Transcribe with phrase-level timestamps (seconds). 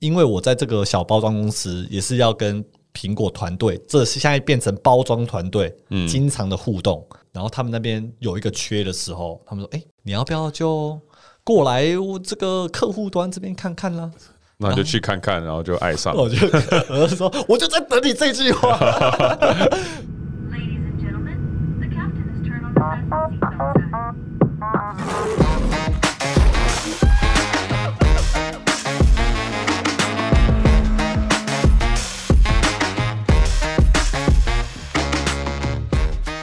[0.00, 2.64] 因为我在这个小包装公司也是要跟
[2.94, 7.04] 苹果团队，这是现在变成包装团队，嗯，经常的互动。
[7.32, 10.98] 然后他们那边有一个缺的时候，他们说：“哎，你要不要就
[11.44, 14.12] 过来我这个客户端这边看看呢？”
[14.60, 16.12] 那就去看看，然后就爱上。
[16.16, 16.46] 我就
[16.88, 18.76] 我就说，我就在等你这句话。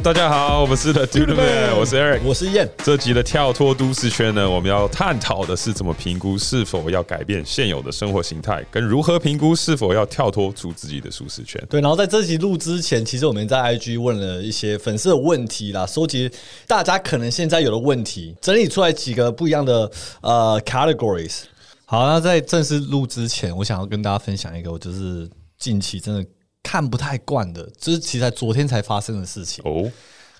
[0.06, 2.70] 大家好，我们是 The Dude Man，我是 Eric，我是燕。
[2.84, 11.60] 这集的跳脱都市圈呢，我们要探讨的是怎么评估是否要改变现有的生活形态，跟如何评估是否要跳脱出自己的舒适圈。
[11.68, 16.30] 对，然后在这集录之前，其实我们在 IG 问了一些粉丝的问题啦，收集
[16.68, 19.90] 大家可能现在有的问题，整理出来几个不一样的
[20.22, 21.46] 呃 categories。
[21.86, 25.28] 好，那在正式录之前，我想要跟大家分享一个，我就是
[25.58, 26.24] 近期真的。
[26.66, 29.92] 看不太惯的，这是其实在昨天才发生的事情哦，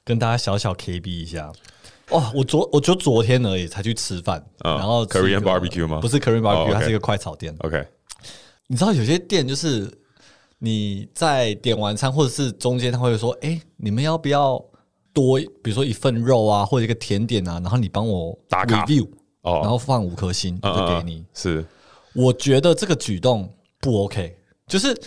[0.04, 1.52] 跟大家小小 KB 一下。
[2.10, 6.00] 哦，我昨我就昨天而已才去吃饭，然后 Korean barbecue 吗？
[6.02, 7.56] 不是 Korean barbecue，它是一个快炒店。
[7.60, 7.86] OK，
[8.66, 9.88] 你知道有些店就是
[10.58, 14.60] 你在点完餐或者是中间他会说，哎，你们要不要
[15.14, 19.08] 多，比如说一份肉啊，或者一个甜点啊，然后你帮我打卡 review，
[19.42, 21.24] 哦，然后放五颗星就给你。
[21.36, 21.64] 是，
[22.14, 24.36] 我觉得这个举动不 OK。
[24.68, 24.98] 就是，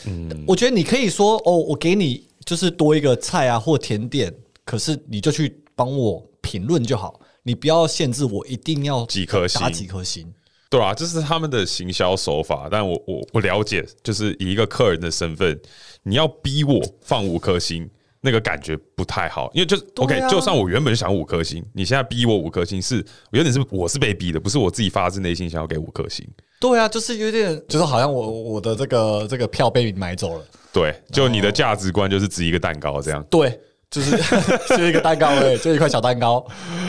[0.46, 4.32] 我觉得你可以说哦，我给你就是多一个菜啊或甜点，
[4.64, 10.32] 可是你就去帮我评论就好，你不要限制我一定要几颗星，打几颗星，
[10.70, 12.68] 对啊，这是他们的行销手法。
[12.70, 15.58] 但我我我了解，就是以一个客人的身份，
[16.04, 19.50] 你要逼我放五颗星，那个感觉不太好。
[19.54, 26.24] 因为就 OK，就算我原本想五颗星，你现在逼我五颗星，是有点是我是被逼的，不是我自己发自内心想要给五颗星。
[26.60, 30.44] 对啊，就是有点，就是好像我我的这个这个票被你买走了。
[30.72, 33.24] 对，就你的价值观就是值一个蛋糕这样。
[33.30, 33.58] 对，
[33.90, 34.16] 就是
[34.76, 36.44] 就一个蛋糕哎， 就一块小蛋糕。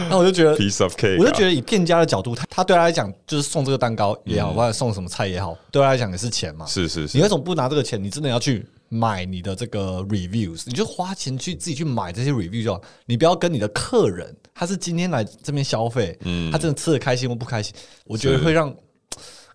[0.09, 6.65] 那我就觉得，piece of cake，我就觉得以店家的角度，他他对他来讲就是送这个蛋糕也好，或者送什么菜也好，对他来讲也是钱嘛。
[6.65, 8.03] 是是是，你为什么不拿这个钱？
[8.03, 10.63] 你真的要去买你的这个 reviews？
[10.65, 12.81] 你就花钱去自己去买这些 review 就好。
[13.05, 17.73] 你不要跟你的客人，他是今天来这边消费，嗯，他真的吃的开心或不开心，
[18.05, 18.75] 我觉得会让。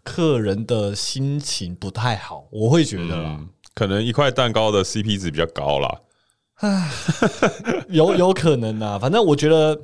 [0.04, 3.40] 客人的心情不太好，我会觉得啦，
[3.74, 6.00] 可能一块蛋糕的 CP 值比较高啦，
[6.56, 6.90] 唉，
[7.88, 9.74] 有 有可能啊，反正我觉得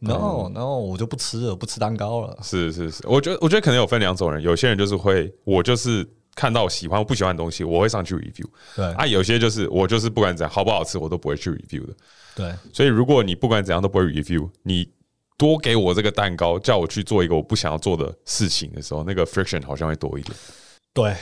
[0.00, 2.36] ，no no，我就不吃了，不吃蛋糕了。
[2.42, 6.04] 是是是，我觉得我觉得可能有分两种人，有些人就是会，我就是
[6.34, 8.84] 看到喜欢不喜欢的东西，我会上去 review，对。
[8.94, 11.94] 啊，有些就是我就是不管怎样好不好吃，我都不会去 review 的，
[12.34, 14.88] 对，所以如果你不管怎样都不会 review，你。
[15.36, 20.36] 多给我这个蛋糕，叫我去做一个我不想要做的事情的时候，那个 friction 好像会多一点。
[20.92, 21.12] 对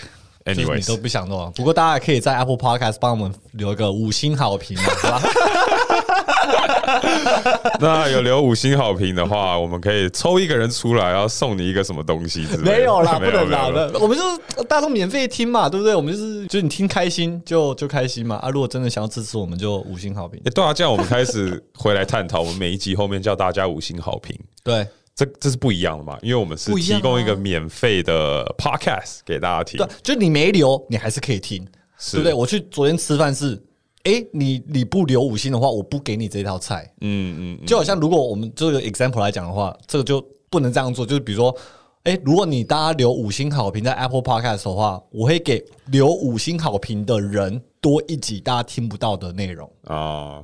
[0.45, 5.23] ，anyway 你都不想弄，不过大家可以在 Apple Podcast 帮我们留一个五星好评，好吧？
[7.81, 12.47] 那有留五星好评的话，我们可以抽一个人出来，要送你一个什么东西？
[12.63, 13.69] 没有啦， 不能啦，
[14.01, 15.95] 我们就是大众免费听嘛，对不对？
[15.95, 18.37] 我们就是就是你听开心就就开心嘛。
[18.37, 20.41] 啊，如果真的想要支持我们，就五星好评。
[20.55, 24.39] 对啊，这样我们开始回来探讨，我们每一集后面叫大家五星好评。
[24.63, 26.17] 对，这这是不一样的嘛？
[26.23, 29.79] 因为我们是提供一个免费的 podcast 给大家听。
[29.79, 31.65] 对，就你没留，你还是可以听，
[32.13, 32.33] 对不对？
[32.33, 33.61] 我去昨天吃饭是。
[34.05, 36.93] 哎，你你不留五星的话，我不给你这套菜。
[37.01, 41.07] 嗯嗯，就好像如果我们这个 example 来讲的话，这个就不能这样做。
[41.07, 41.57] 就是比如说，
[42.05, 50.43] 哎，如果你大家留五星好评在 Apple Podcast 的话，我会给留五星好评的人多一集大家听不到的内容啊。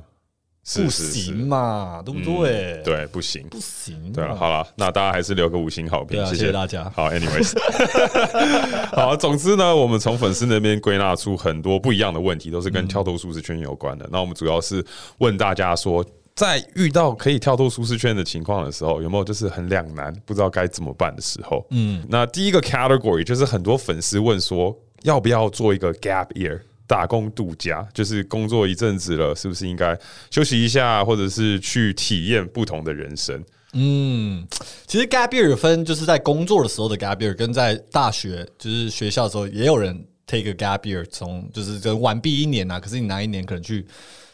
[0.75, 2.81] 不行嘛，对不对？
[2.83, 4.11] 对，不行，不行。
[4.13, 6.89] 对，好了，那大家还是留个五星好评，谢谢大家。
[6.95, 7.57] 好，anyways，
[8.95, 14.07] 好，总之呢，我们从粉丝那边归纳出很多不一样的问题，都是跟跳脱舒适圈有关的。
[14.11, 14.85] 那我们主要是
[15.17, 21.65] 问大家说，在遇到可以跳脱舒适圈的情况的时候，有没有就是很两难，不知道该怎么办的时候？
[21.71, 26.59] 嗯，那第一个 category 就是很多粉丝问说，要不要做一个 gap year？
[26.89, 29.95] 打工度假就是工作一阵子了，是不是应该
[30.31, 33.45] 休息一下，或者是去体验不同的人生？
[33.73, 34.43] 嗯，
[34.87, 43.85] 其实 gap year 分就是在工作的时候的 gap year，跟在大学就是学校的时候也有人 take a gap year，从就是跟完毕一年啊，可是你哪一年可能去，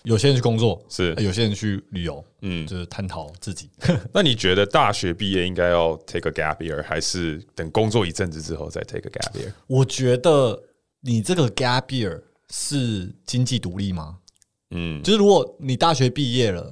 [0.04, 3.70] 有些人去工作，是有些人去旅游，嗯，就是探讨自己。
[4.14, 9.52] 那你觉得大学毕业应该要 take a gap year，还是等工作一阵子之后再 take a gap year？
[9.68, 10.58] 我觉得
[11.02, 12.22] 你这个 gap year。
[12.58, 14.18] 是经济独立吗？
[14.72, 16.72] 嗯，就是如果你大学毕业了，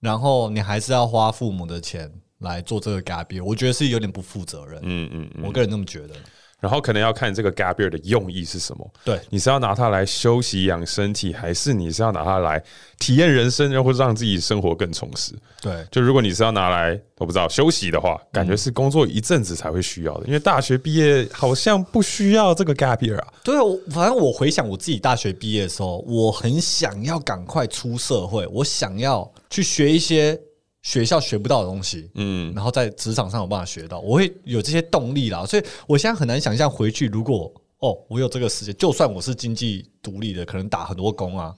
[0.00, 4.80] 然后你还是要花父母的钱来做这个 gap 我觉得是有点不负责任。
[4.82, 6.16] 嗯嗯，我个人这么觉得。
[6.60, 8.90] 然后可能要看这个 gap year 的用意是什么。
[9.04, 12.62] 对你是要拿它来休息养身体，还是你是要拿它来
[12.98, 15.32] 体验人生，然后让自己生活更充实？
[15.60, 23.28] 对，就如果你是要拿来我不知道休息的话，感觉是工作一阵子才会需要的，因为大学毕业好像不需要这个 gap year 啊。
[23.42, 23.56] 对
[23.90, 30.38] 反正我回想我自己大学毕业的时候，我很想要赶快出社会，我想要去学一些
[30.82, 35.44] 学校学不到的东西，嗯，然后在职场上有办法学到，我会有这些动力啦。
[35.44, 41.54] 所以我现在很难想象回去，如果哦，我有这个时间，就算我是经济独立的，可能打很多工啊，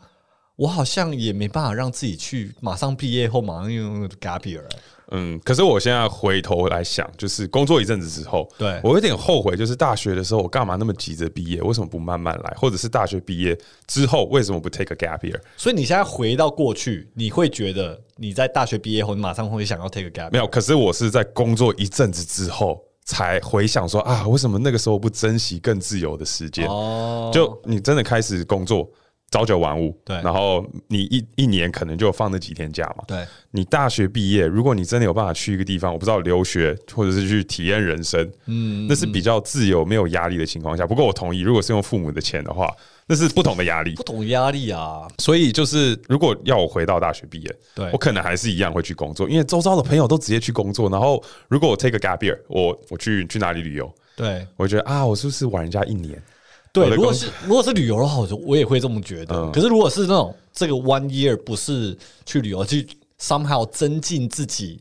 [0.57, 4.79] 我好像也没办法让自己去马上毕业后马上用 gap year 欸、
[5.13, 11.61] 嗯，可是我现在回头来想，就是工作一阵子之后，对我有点后悔，就是大学的时候我干嘛那么急着毕业？
[11.63, 12.55] 为什么不慢慢来？
[12.57, 13.57] 或者是大学毕业
[13.87, 15.39] 之后为什么不 take a gap year？
[15.57, 20.31] 所以你现在回到过去，你会觉得你在大学毕业后，你马上会想要 take a gap？
[20.33, 26.67] 没有，可是我是在工作一阵子之后才回想说啊，为什么那个时候不珍惜更自由的时间？
[26.69, 28.89] 哦，就你真的开始工作，
[29.33, 33.03] 朝九晚五，对然后你一一年可能就放那几天假嘛。
[33.09, 40.87] 对你大学毕业，如果你真的有办法去一个地方，我不知道留学或者是去体验人生，嗯，那是比较自由、没有压力的情况下。
[40.87, 42.71] 不过我同意，如果是用父母的钱的话，
[43.07, 44.03] 那是不同的压力不。
[44.03, 50.91] 同压力啊，所以就是，如果要我回到大学毕业，对我可能还是一样会去工作，因为周遭的朋友都直接去工作。
[50.91, 56.23] 然后，如果我 take a gap year，我我去去哪里旅游，对我觉得啊，我是不是晚人家一年？
[56.73, 56.89] 对。
[56.89, 59.37] 如果是如果是旅游的话，我就我也会这么觉得。
[59.37, 62.87] 嗯可是如果是那种这个 one year 不是去旅游，去
[63.21, 64.81] somehow 增进自己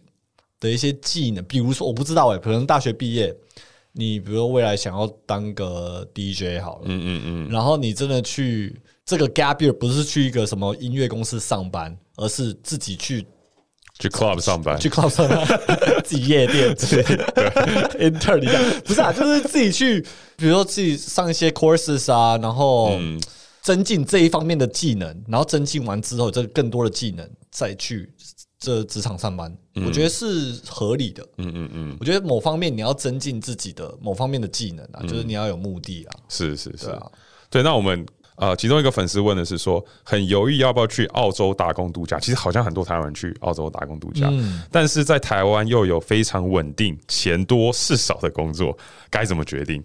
[0.60, 3.36] 的一些技能，比如说我不知道哎、可能大学毕业，
[3.92, 13.26] 你比如说未来想要当个 DJ 好了，嗯嗯嗯，然后你真的去这个 gap year 不是去一个什么音乐公司上班，而是自己去
[14.00, 15.46] 去 club 上班，去 club 上班，
[16.04, 16.76] 自己夜店。
[16.76, 17.24] 之类的
[18.00, 20.02] intern 一样，不是啊，就是自己去，
[20.36, 23.00] 比如说自己上一些 courses 啊，然后
[23.62, 28.12] 增进这一方面的技能，然后增进完之后，这更多的技能再去
[28.60, 29.56] 这职场上班，
[29.86, 31.24] 我觉得是合理的。
[31.38, 36.86] 嗯嗯嗯，我觉得某方面你要增进自己的某方面的技能啊，就是你要有目的啊，是是是。
[36.86, 37.12] 对啊，
[37.50, 37.64] 对。
[37.64, 38.04] 那我们
[38.42, 42.20] 呃，其中一个粉丝问的是说，很犹豫要不要去澳洲打工度假。
[42.20, 44.28] 其实好像很多台湾人去澳洲打工度假，
[44.72, 48.76] 但是在台湾又有非常稳定、钱多事少的工作，
[49.12, 49.84] 该怎么决定？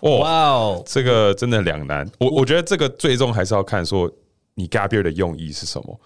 [0.00, 2.04] 哦，哇哦，这个真的两难。
[2.18, 4.10] 我我觉得这个最终还是要看说
[4.54, 6.00] 你 gap year 的用意是什么。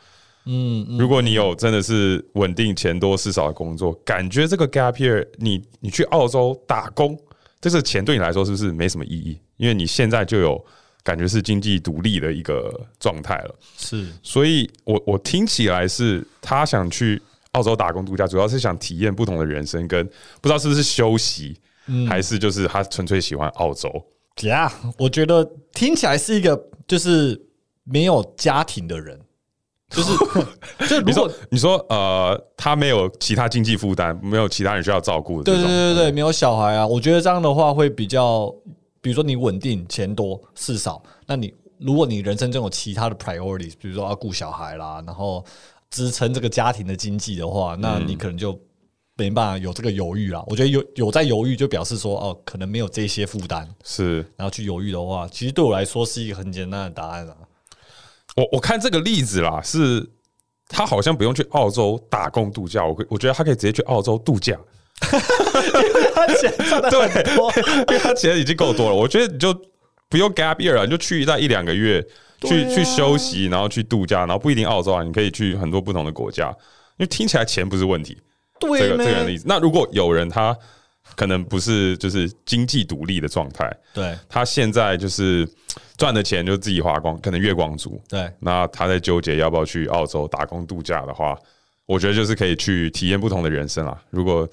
[0.45, 7.19] 嗯，如果你有真的是稳定、钱多事少的工作，感觉这个 gap year 你你去澳洲打工，
[7.59, 9.41] 这个钱对你来说是不是没什么意义？
[9.57, 10.63] 因为你现在就有
[11.05, 13.55] 感觉是经济独立的一个状态了。
[13.77, 17.23] 是所以我我听起来是他想去
[17.53, 20.05] 澳洲打工度假，主要是想体验不同的人生，跟
[20.41, 21.57] 不知道是不是休息，
[22.09, 23.89] 还是就是他纯粹喜欢澳洲。
[24.43, 27.41] 呀我觉得听起来是一个就是
[27.85, 29.21] 没有家庭的人，
[29.91, 30.11] 就是
[30.89, 38.53] 就如你说果你说呃，他没有其他经济负担，没有其他人需要照顾的对对对对，没有小孩啊，我觉得这样的话会比较，
[39.05, 45.45] 比如说你稳定，钱多事少，那你如果你人生中有其他的 priorities，比如说要顾小孩啦，然后
[45.91, 48.59] 支撑这个家庭的经济的话，那你可能就
[49.15, 50.43] 没办法有这个犹豫啦。
[50.47, 57.37] 我觉得有有在犹豫，就表示说哦，可能没有这些负担，是然后去犹豫的话，其实对我来说是一个很简单的答案啊。
[58.37, 60.11] 我我看这个例子啦，是
[60.67, 64.59] 他好像不用去澳洲打工度假，我可我觉得他可以直接去澳洲度假，
[66.15, 68.95] 他钱赚的很多，因为他钱已经够多了。
[68.95, 69.53] 我觉得你就
[70.09, 72.01] 不用 gap year 了，你就去那一两个月
[72.43, 76.49] 去、啊去休息，然后去度假，然后不一定澳洲啊，你可以去很多不同的国家，
[76.97, 78.17] 因为听起来钱不是问题。
[78.61, 80.57] 这对个这个呢例子，那如果有人他
[81.17, 85.47] 可能不是就是经济独立的状态，对他现在就是
[85.99, 88.01] 赚的钱就自己花光，可能月光族。
[88.09, 91.37] 对那他在纠结要不要去澳洲打工度假的话，
[91.85, 94.01] 我觉得就是可以去体验不同的人生啊。
[94.11, 94.49] 如果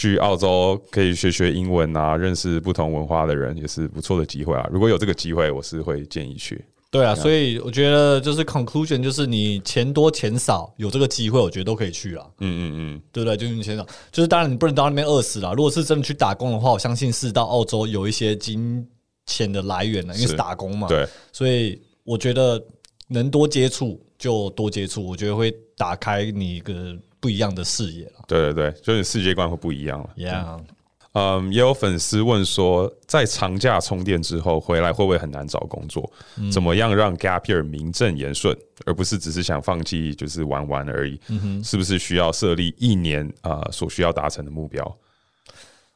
[0.00, 4.66] 去澳洲可以学学英文啊，认识不同文化的人，也是不错的机会啊。
[4.72, 6.64] 如果有这个机会，我是会建议去。
[6.90, 13.36] 对啊，所以我觉得就是 conclusion 就是你钱多钱少有这个机会，我觉得都可以去啊，嗯嗯嗯，对不对？
[13.36, 15.52] 就是你钱少，就是当然你不能到那边饿死了。
[15.52, 18.82] 如果是真的去打工的话，我相信是到澳洲有一些金
[19.26, 22.58] 钱的来源了，因为是是打工嘛。，对，所以我觉得
[23.06, 28.24] 能多接触就多接触，我觉得会打开你一个不一样的视野了。
[28.26, 30.10] 对对对，就是你世界观会不一样了。
[30.16, 30.60] Yeah，
[31.12, 36.10] 嗯，也有粉丝问说，在长假充电之后回来会不会很难找工作？
[36.52, 41.20] 怎么样让 gap year 名正言顺，而不是只是想放弃，就是玩玩而已？
[41.64, 44.96] 是不是需要设立一年啊、呃所需要达成的目标？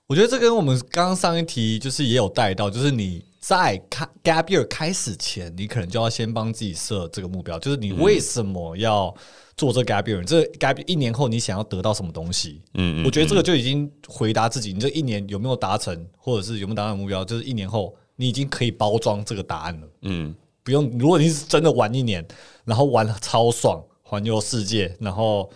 [0.06, 9.14] 我觉得这跟我们刚刚上一题就是也有带到，就是你在开 gap year 开始前，你可能就要先帮自己设这个目标，就是你为什么要
[9.56, 10.22] 做这 gap year？
[10.24, 12.60] 这 gap 一年后你想要得到什么东西？
[12.74, 19.88] 嗯嗯我觉得这个就已经回答自己，你这一年有没有达成，或者是有没有达成目标，就是一年后你已经可以包装这个答案了。
[20.02, 22.26] 嗯，不用，如果你是真的玩一年，
[22.64, 25.50] 然后玩得超爽，环游世界，然后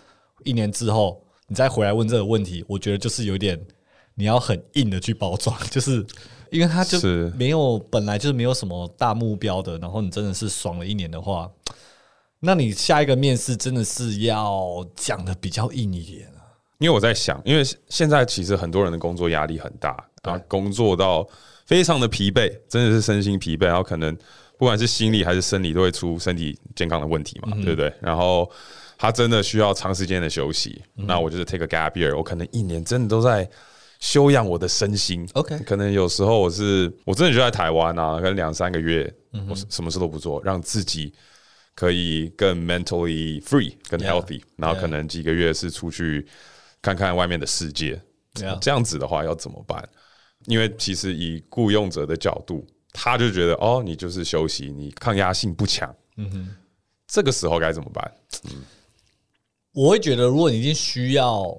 [0.44, 3.60] 一年之后你再回来问这个问题，我觉得就是有点
[4.14, 6.04] 你要很硬的去包装， 就是
[6.50, 11.50] 因为他就是没有本来就是没有什么大目标的，然后你真的是爽了一年的话，
[12.40, 16.42] 那你下一个面试真的是要讲的比较硬一点啊。
[16.78, 19.90] 因为我在想，因为现在其实很多人的工作压力很大，
[20.22, 21.26] 啊，工作到
[21.66, 24.16] 非常的疲惫，真的是身心疲惫，然后可能
[24.56, 27.92] 不管是心理还是生理都会出身体健康的问题嘛，对不对？
[28.00, 28.48] 然后
[28.96, 33.48] 他真的需要长时间的休息，那我就是 take a gap year，我可能一年真的都在
[33.98, 35.28] 修养我的身心。
[35.34, 39.12] OK 可能有时候我是我真的就在台湾啊，可能两三个月，
[39.48, 41.12] 我什么事都不做，让自己
[41.78, 46.26] 可以更 mentally free、更 healthy，然后可能几个月是出去
[46.82, 48.02] 看看外面的世界。
[48.60, 49.88] 这样子的话要怎么办？
[50.46, 55.94] 因为其实以雇佣者的角度，他就觉得哦，你就是休息，你抗压性不强。
[56.16, 56.48] 嗯哼，
[57.06, 58.12] 这个时候该怎么办？
[59.70, 61.56] 我会觉得，如果你已经需要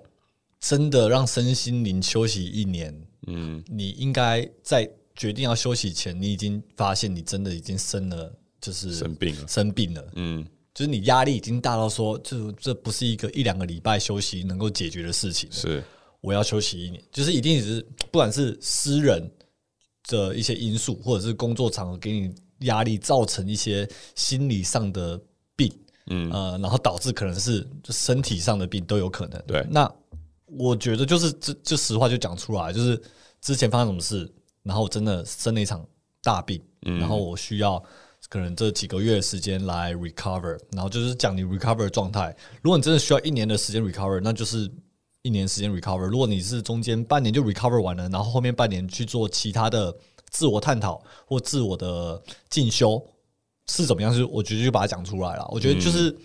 [0.59, 2.93] 真的让身心灵休息一年，
[3.27, 4.85] 嗯，你应该在
[5.15, 9.47] 决定要休息前，你已经发现你真的已经生了，就是生病了。
[9.47, 15.83] 生病了，嗯，就是你压力已经大到说，这这不是一个一两个礼拜休息能够解决的事情，是。
[16.21, 19.31] 我要休息一年，就是一定是不管是私人
[20.09, 22.35] 的一些因素，或者是工作场合给你
[22.67, 25.17] 压力，造成一些心理上的
[25.55, 25.71] 病，
[26.07, 26.29] 嗯。
[26.29, 29.41] 呃，然后导致可能是就身体上的病都有可能。
[29.47, 29.65] 对。
[29.69, 29.89] 那
[30.45, 33.01] 我觉得就是这就实话就讲出来，就是
[33.39, 34.29] 之前发生什么事，
[34.63, 35.87] 然后我真的生了一场
[36.21, 37.81] 大病，然后我需要。
[38.29, 42.35] 可能这几个月的时间来 recover，然后就是讲你 recover 的状态。
[42.61, 44.71] 如果你真的需要一年的时间 recover，那就是
[45.23, 46.05] 一年时间 recover。
[46.05, 49.93] 如果你是中间半年就 recover 完了，然后后面半年去做其他的
[50.29, 53.03] 自我探讨或自我的进修
[53.67, 55.45] 是怎么样，是我觉得就把它讲出来了。
[55.51, 56.15] 我觉得就是。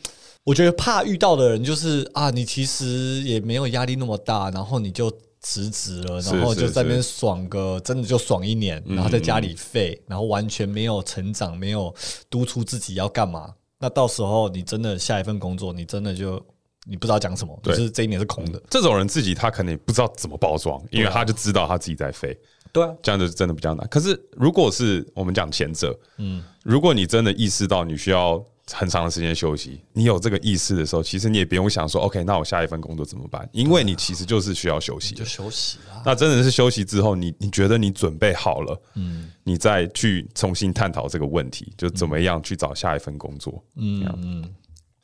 [0.46, 5.11] 我觉得怕遇到的人就是啊，你其实也没有压力那么大，然后你就
[5.45, 11.95] 辞职了，然后就在那边爽个，真的就爽一年，然后在家里废，然后完全没有成长，没有
[12.31, 13.53] 督促自己要干嘛。
[13.79, 16.43] 那到时候你真的下一份工作，你真的就
[16.87, 18.63] 你不知道讲什么，就是这一年是空的。
[18.71, 22.35] 这种人自己他可能也不知道怎么包装，因为他就知道他自己在废。
[22.73, 23.87] 对啊，这样就真的比较难。
[23.89, 33.47] 可是如果是我们讲前者，嗯，如果你真的意识到你需要很长的时间休息，你有这个意识的时候，其实你也不用想说，OK，那我下一份工作怎么办？
[33.52, 35.25] 因为你其实就是需要休息就。
[35.25, 36.02] 休息啊。
[36.04, 44.54] 那真的是休息之后，你你觉得你准备好了，嗯，你再去重新探讨这个问题，就怎么样去找下一份工作，嗯嗯。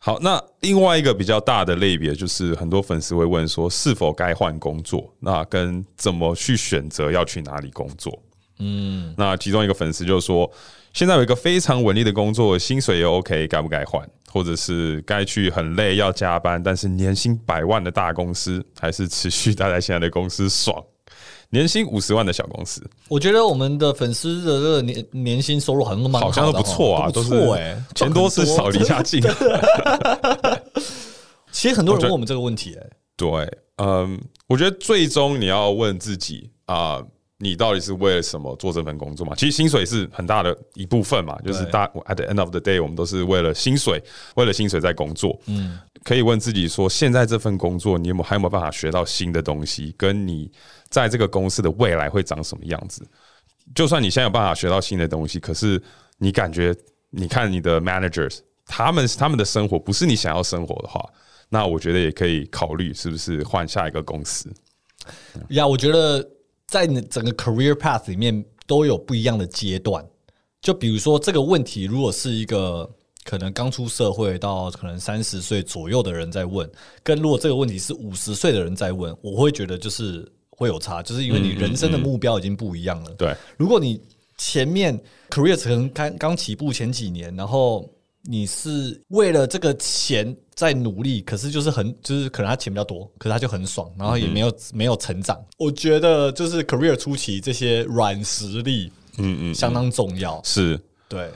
[0.02, 5.12] 好，那另外一个比较大的类别就是很多粉丝会问说，是否该换工作？
[5.18, 8.18] 那跟怎么去选择要去哪里工作？
[8.60, 10.50] 嗯，那其中一个粉丝就说，
[10.92, 14.08] 现在有一个非常稳定的工作，薪水也 OK，该不该换？
[14.32, 20.80] 或者是该去很累要加班，但是年薪百万的大公司，还是持续待在现在的公司爽？
[21.52, 29.20] 年薪五十万的小公司，我觉得我们的粉丝的这个年年薪收入好像都蛮好像都不错啊，哦都都是不错哎，钱多事少，离家近。
[31.50, 33.28] 其实很多人问我们这个问题，哎，对，
[33.78, 37.02] 嗯，我觉得最终你要问自己啊、
[37.42, 39.34] 你到底是为了什么做这份工作嘛？
[39.34, 44.02] 其实薪水是很大的一部分嘛，就是对大 at the end of the day，我们都是为了薪水，
[44.36, 45.40] 为了薪水在工作。
[45.46, 49.94] 嗯，可以问自己说，现在这份工作你有没有还有没有办法学到新的东西？
[49.96, 50.52] 跟你
[50.90, 53.02] 在这个公司的未来会长什么样子？
[53.74, 55.82] 就算你现在有办法学到新的东西，可是
[56.18, 56.76] 你感觉
[57.08, 61.02] 你看你的 managers，他们他们的生活不是你想要生活的话，
[61.48, 64.52] 那我觉得也可以考虑是不是换下一个公司。
[65.48, 66.28] 呀，我觉得
[66.70, 70.06] 在你整个 career path 里面都有不一样的阶段。
[70.62, 72.88] 就比如说这个问题，如果是一个
[73.24, 76.70] 可能刚出社会到可能三十岁左右的人在问，
[77.02, 83.10] 跟如果这个问题是五十岁的人在问，我会觉得就是会有差，就是因为你人生的目标已经不一样了。
[83.14, 84.00] 对，如果你
[84.38, 84.96] 前面
[85.28, 87.90] career 可能刚刚起步前几年，然后
[88.22, 95.38] 你是为了这个钱在努力，可是就是很就是可能他钱比较多，可是他就很爽，然后也没有、没有成长。
[95.56, 100.40] 我觉得就是 career 初期这些软实力，嗯嗯，相当重要。
[100.44, 100.78] 是。
[101.08, 101.28] 对，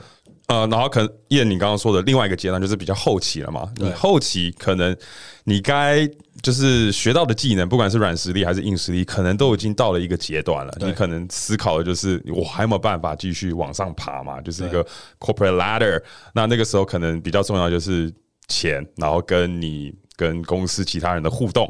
[0.47, 4.95] 呃，然后可能燕你刚刚说的另外一个阶段就是比较后期了嘛，你后期可能
[5.43, 6.09] 你该
[6.45, 10.71] 就是学到的技能，不管是软实力还是硬实力，可能都已经到了一个阶段了。
[10.79, 14.85] 你可能思考的就是我还有没有办法继续往上爬嘛，就是一个
[15.19, 15.99] corporate ladder。
[16.35, 18.13] 那那个时候可能比较重要就是
[18.47, 21.67] 钱，然后跟你跟公司其他人的互动，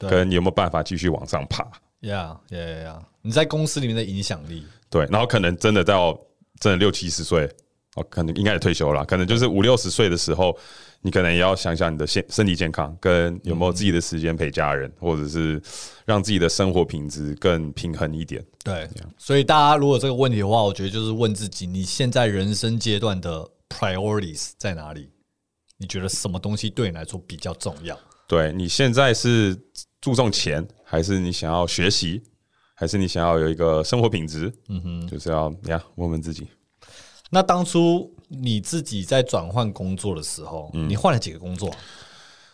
[0.00, 1.62] 跟你有没有办法继续往上爬。
[2.00, 3.00] Yeah, yeah, yeah.
[3.22, 6.18] 你在公司里面的影响力，对，然后可能真的到
[6.58, 7.48] 真的六七十岁。
[8.04, 10.56] 可能应该也退休了，可能就是五六十岁的时候，
[11.02, 15.60] 你可能也要想想你的身身体健康，跟有没有自己的时间陪家人，或者是
[16.04, 18.44] 让自己的生活品质更平衡一点。
[18.64, 25.08] 对，所以大家如果这个问题的话，我觉得就是问自己，你现在人生阶段的 priorities 在哪里？
[25.76, 27.98] 你觉得什么东西对你来说比较重要？
[28.26, 29.56] 对你现在是
[30.00, 32.22] 注重钱，还是你想要学习，
[32.74, 34.52] 还是你想要有一个生活品质？
[34.68, 36.46] 嗯哼，就是要呀，问问自己。
[37.30, 41.70] 那当初你自己在转换工作的时候，你换了几个工作？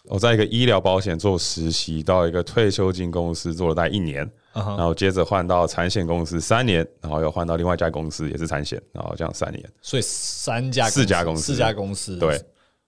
[0.04, 12.16] 我在一个医疗保险做实习，到一个退休金公司做了大概一年，然后接着换到产险公司三年，然后又换到另外一家公司也是产险，然后这样三年，所以三家四家公司四家公司。
[12.19, 12.38] 对，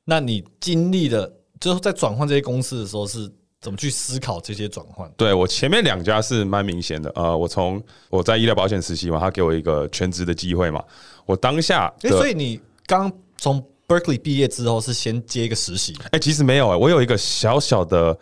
[0.04, 3.32] 那你经历的就是在转换这些公司的时候是？
[3.58, 5.10] 怎么去思考这些转换？
[5.16, 10.84] 对我前面两家是蛮明显的，呃，我从我在医疗保险实习嘛，他给我一个全职的机会嘛，
[11.26, 15.94] 我当下，所以你刚从 Berkeley 毕业之后是先接一个实习？
[16.12, 18.16] 哎，其实没有哎，我有一个小小的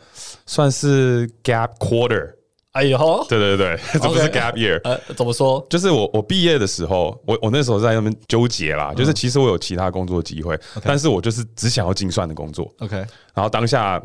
[0.47, 2.33] 算是 gap quarter，
[2.73, 5.65] 哎呦，对对对， 这不是 gap year，呃，怎么说？
[5.71, 12.97] 就是我我毕业的时候，我我那时候在那边纠结啦，就是其实我有其他工作机会，但是我就是只想要精算的工作，OK，
[13.35, 14.03] 然后当下。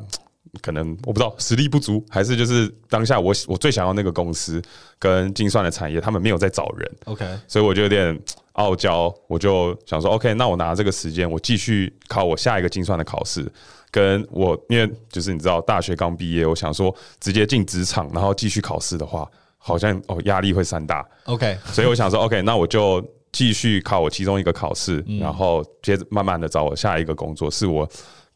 [0.61, 4.61] 可能我不知道实力不足，还是就是当下我我最想要那个公司
[4.97, 8.19] 跟精算的产业，他们没有在找人，OK，所以我就有点
[8.53, 13.49] 傲娇，我就想说，OK，那我拿这个时间，我继续考我下一个精算的考试，
[13.91, 19.29] 跟我因为就是你知道大学刚毕业，我想说直接进职场，然后继续考试的话，
[19.59, 27.87] 好像哦压力会山大，OK，所以我想说，OK，那我就继续考我其中一个考试，然后接着慢慢的找我下一个工作，是我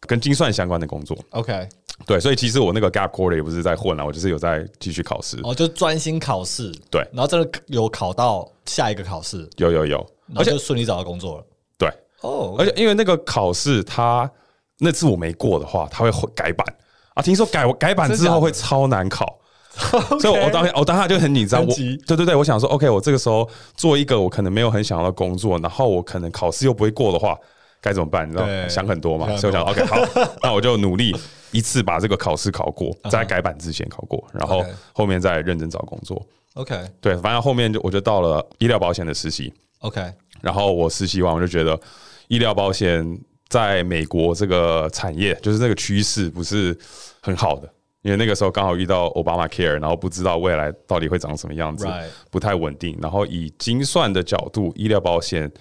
[0.01, 1.67] 跟精算相关的工作，OK。
[2.05, 5.39] 对，所以其实我那个 gap quarter 也不是在混了，我就是有在继续考试。
[5.43, 6.71] 哦，就专心考试。
[6.89, 9.47] 对，然后真的有考到下一个考试。
[9.57, 11.45] 有有有，而且顺利找到工作了。
[11.77, 11.87] 对，
[12.21, 14.29] 哦，而且因为那个考试，他
[14.79, 16.67] 那次我没过的话，他会改版
[17.13, 17.21] 啊。
[17.21, 19.39] 听说改改版之后会超难考，
[20.19, 21.61] 所以我当我当下就很紧张。
[21.61, 21.73] 我
[22.07, 27.37] 对对对，我想说，OK，我这个时候做一个我可能没有很想要的工作，然后我可能考试又不会过的话。
[27.83, 28.25] 该怎么办？
[28.25, 29.27] 你知道，想很多嘛。
[29.35, 29.97] 所以我想，OK，好，
[30.41, 31.13] 那我就努力
[31.51, 36.25] 一次把这个考试考过，在改版之前考过，然后后面再认真找工作。
[36.53, 39.53] OK，对，反正后面就我就到了医疗保险的实习。
[39.79, 40.01] OK，
[40.39, 41.77] 然后我实习完，我就觉得
[42.29, 43.19] 医疗保险
[43.49, 46.77] 在美国这个产业，就是这个趋势不是
[47.19, 47.69] 很好的，
[48.03, 51.85] 因为那个时候刚好遇到 Obama Care，然后不知道未来到底会长什么样子，
[52.31, 52.97] 不太稳定。
[53.01, 55.51] 然后以精算的角度，医疗保险。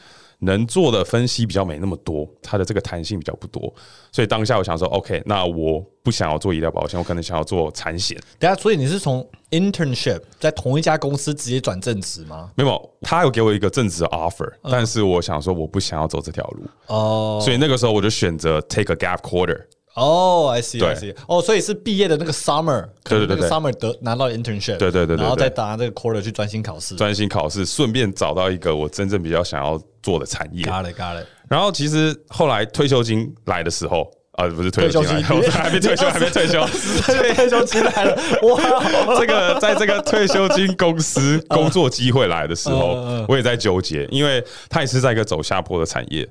[0.42, 3.72] 能做的分析比较没那么多，它的这个弹性比较不多，
[4.11, 8.18] 所以当下我想说，OK，那我不想要做医疗保险，我可能想要做产险。
[8.38, 12.50] 等下，所以你是从 internship 在同一家公司直接转正职吗？
[12.57, 19.61] 没有，他有给我一个正职 offer，但是我想说我不想要走这条路哦，所以那个时候我就选择 take a gap quarter。
[19.94, 30.64] 哦，I see，I see，哦，所以是毕业的那个 summer，对对对，summer 得拿到 internship，对对对，然后再拿这个 quarter 去专心考试，专心考试，顺便找到一个我真正比较想要做的产业。
[30.64, 31.26] Got it, got it。
[31.48, 36.64] 然后其实后来退休金来的时候，啊，不是退休金， 还没退休，还没退休，
[37.05, 38.83] 退休金来了，哇！
[39.20, 46.26] 这个在这个退休金公司工作机会来的时候，我也在纠结，因为它也是在一个走下坡的产业，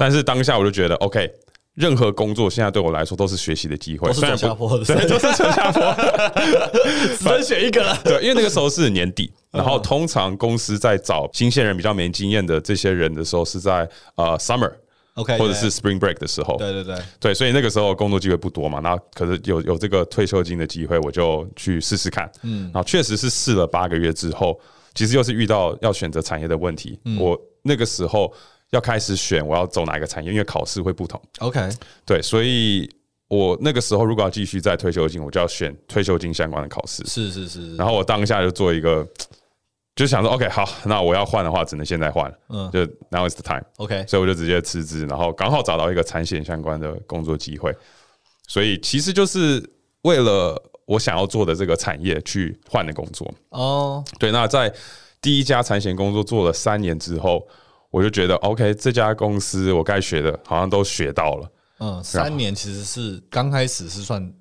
[0.00, 1.30] 但是当下我就觉得 OK。
[1.74, 5.80] 任何工作现在对我来说都是学习的机会，都是走下坡的， 对，都是走下坡，
[7.18, 7.98] 只能选一个了。
[8.04, 16.58] 对，因为那个时候是年底，然后通常公司在找新鲜人比较没经验的这些人的时候，是在呃 summer，OK，或者是 spring break 的时候。
[16.58, 22.30] 对对对，对，所以那个时候工作机会不多嘛，那可是有有这个退休金的机会，我就去试试看。
[22.42, 24.60] 嗯，然后确实是试了八个月之后，
[24.92, 27.00] 其实又是遇到要选择产业的问题。
[27.18, 28.30] 我那个时候。
[28.72, 31.20] 要开始选我要走哪一个产业，因为考试会不同。
[31.40, 31.68] OK，
[32.06, 32.90] 对，所以
[33.28, 37.04] 我那个时候如果要继续在退休金，我就要选退休金相关的考试。
[37.04, 37.76] 是是是。
[37.76, 39.06] 然后我当下就做一个，
[39.94, 42.32] 就想说 OK，好，那我要换的话，只能现在换。
[42.48, 42.80] 嗯，就
[43.10, 43.62] Now is the time。
[43.76, 47.76] OK，所以我就直接辞职，然后刚好找到一个产险相关的工作机会。
[48.48, 49.62] 所以其实就是
[50.00, 53.30] 为了我想要做的这个产业去换的工作。
[53.50, 54.72] 哦，对，那在
[55.20, 57.46] 第一家产险工作做了三年之后。
[57.92, 61.48] 我就觉得 OK，这家公司我该学的好像都学到了。
[61.78, 64.32] 嗯，三年其实是刚开始是算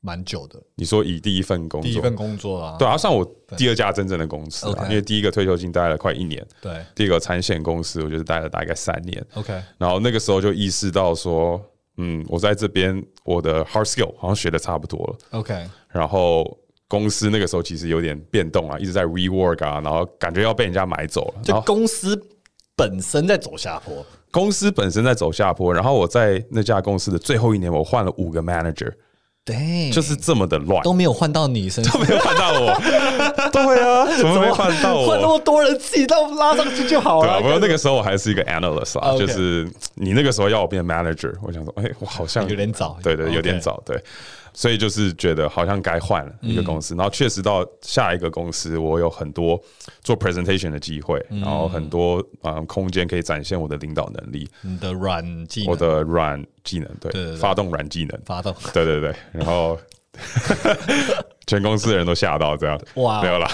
[0.00, 3.24] 蛮久的，你说以第一份工作，第一份工作啊，对啊，算我
[3.56, 6.72] 第二家真正的公司啊，因为第一个退休金待了快一年，对。
[6.94, 11.60] 第一个产险公司我就是待了大概三年，，OK，然后那个时候就意识到说，
[11.96, 16.58] 嗯，我在这边我的 hard skill 好像学的差不多了，OK，然后
[16.88, 22.20] 公司那个时候其实有点变动啊，一直在 rework 啊，然后感觉要被人家买走了，然就公司
[22.80, 28.90] 本身在走下坡，公司本身在走下坡，然后我在那家公司的最后一年，我换了五个 manager，
[29.44, 32.74] 对，就是这么的乱，都没有换到你身上，没有换到我，
[33.52, 35.06] 对啊，怎么没换到我？
[35.08, 35.26] 换那？
[35.26, 37.26] 么多人，自己到拉上去就好了。
[37.26, 42.98] 对啊，不过那个时候我还是一个 analyst 啊就是你那个时候要我变 manager，我想说，哎，我好像有点早。
[43.02, 44.02] 对对有点早，对，
[44.52, 46.82] 所以就是觉得好像该换了一个公嗯。
[46.82, 49.60] 司，然后确实到下一个公司，我有很多
[50.02, 55.70] 做 presentation 的机会，嗯然后很多嗯空间可以展现我的领导能力，你的软技能。
[55.70, 59.78] 我的软技能，对发动软技能，发动，对对对，然后
[61.46, 62.80] 全公司的人都吓到，这样。
[62.96, 63.22] 哇。
[63.22, 63.48] 没有啦，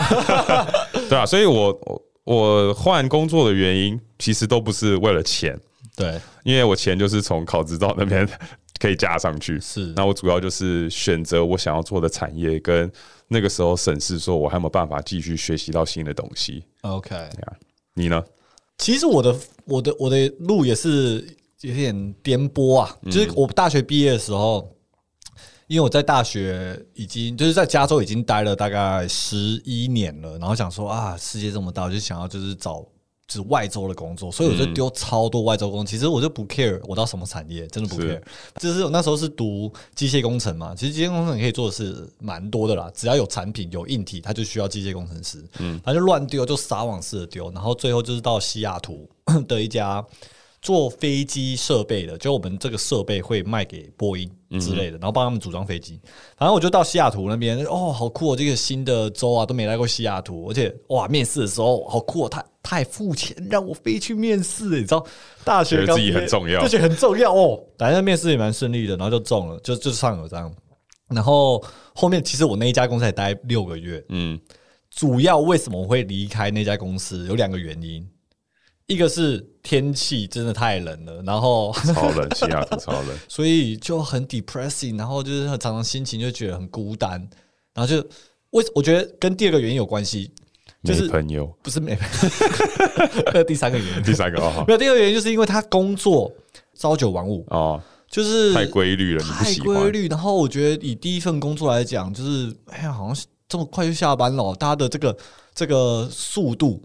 [1.08, 5.58] 对啊，所以我我我换工作的原因其实都不是为了钱，
[5.96, 8.28] 对，因为我钱就是从考执照那边
[8.78, 12.90] 可以加上去，是那我主要就是选择我想要做的产业，跟
[13.28, 16.64] 那个时候审视说我还有没有办法继续学习到新的东西。
[16.82, 17.14] OK。
[17.94, 18.22] 你呢？
[18.78, 19.34] 其实我的
[19.64, 21.26] 我的我的路也是
[21.62, 24.70] 有点颠簸啊，就是我大学毕业的时候，
[25.66, 32.86] 因为我在大学已经就是在加州已经待了大概十一年了，然后想说啊，世界这么大，我就想要就是找
[33.28, 35.84] 就是外周的工作，所以我就丢超多外周工作。
[35.84, 38.22] 其实我就不 care 我到什么产业，真的不 care。
[38.60, 45.44] 就是我那时候是读机械工程嘛，其实机械工程你可以做的是蛮多的啦，只要有产品有硬体，它就需要机械工程师。
[45.58, 49.08] 嗯，他就乱丢，就撒网式的丢，然后最后就是到西雅图
[49.48, 50.04] 的一家
[50.66, 56.00] 做飞机设备的，就我们这个设备会卖给波音之类的，然后帮他们组装飞机。
[56.36, 58.36] 反正我就到西雅图那边，哦，好酷哦！
[58.36, 65.06] 这个新的州啊，都没来过西雅图，而且哇，面试的时候好酷哦，他他还付钱让我飞去面试，你知道，
[65.44, 67.64] 大学自己很重要就觉得很重要哦。
[67.78, 70.52] 反正面试也蛮顺利的，然后就中了，就就上了这样。
[71.08, 71.62] 然后
[71.94, 74.36] 后面其实我那一家公司才待六个月，嗯，
[74.90, 78.04] 主要为什么我会离开那家公司有两个原因，
[78.86, 87.12] 一个是天气真的太冷了，然后超冷，西雅图超冷，所以就很 depressing，然后就是很常常心情就觉得很孤单，
[87.74, 88.00] 然后就
[88.50, 90.30] 为我觉得跟第二个原因有关系，
[90.84, 91.52] 就是朋友。
[91.62, 91.98] 不是没，
[93.34, 96.32] 那第三个原因，第三个哦，没有第二个原因，就是因为他工作
[96.74, 99.54] 朝九晚五，哦，就是太规律了，你不太。
[99.64, 100.06] 规律。
[100.06, 105.16] 然后我觉得以第一份工作来讲，就是哎呀，好像这么快就下班了哦，大家的这个
[105.52, 106.80] 这个速度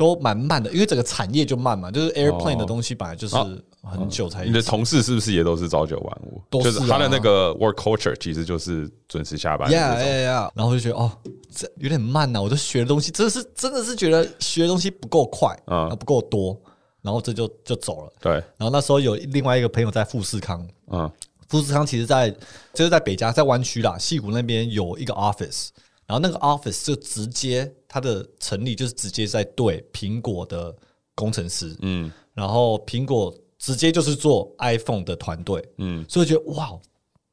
[0.00, 3.36] 都蛮慢的，因为整个产业就慢嘛，就是 airplane 的东西本来就是
[3.82, 4.40] 很久才。
[4.40, 6.40] 哦你的同事是不是也都是朝九晚五？
[6.48, 9.70] 都是啊就是他的那个 work culture 其实就是准时下班！
[9.70, 11.12] 然后就觉得哦，
[11.54, 16.58] 这有点慢呐、我就学的东西真的是真的是觉得学的东西不够快，嗯啊不够多，
[17.02, 18.12] 然后这就就走了。
[18.22, 21.10] 对，然后那时候有另外一个朋友在富士康，嗯，
[21.46, 22.30] 富士康其实在
[22.72, 25.68] 就是在北加，在湾区啦，戏谷那边有一个 office，
[26.06, 30.72] 然后那个 office 就直接它的成立就是直接在对苹果的
[31.16, 36.70] 工程师，嗯，然后苹果直接就是做 iPhone 的团队，嗯，所以我觉得哇，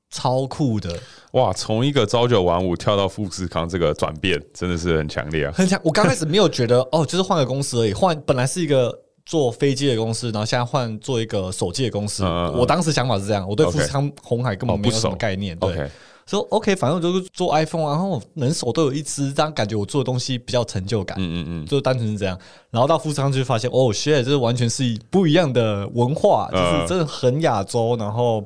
[0.10, 1.00] 超酷的，
[1.34, 5.52] 哇，从一个朝九晚五跳到富士康，这个转变真的是很强烈啊！
[5.56, 5.80] 很强。
[5.84, 9.04] 我刚开始没有觉得哦，就是换个公司而已，换本来是一个。
[9.30, 12.24] 做飞机的公司，然后现在换做一个手机的公司。
[12.24, 15.54] 嗯嗯嗯我当时想法是这样，我对富士康、红海根本没有什么概念。
[15.60, 15.92] 对
[16.28, 21.18] 说 OK，反正我就是做 iPhone 啊，然后人手都有一只，这样感觉我做的东西比较有成就感。
[21.20, 22.38] 嗯嗯嗯，就单纯是这样，
[22.70, 28.44] 然后到富士康就发现，哦，shit，这完全是不一样的文化，就是嗯真的很亚洲，然后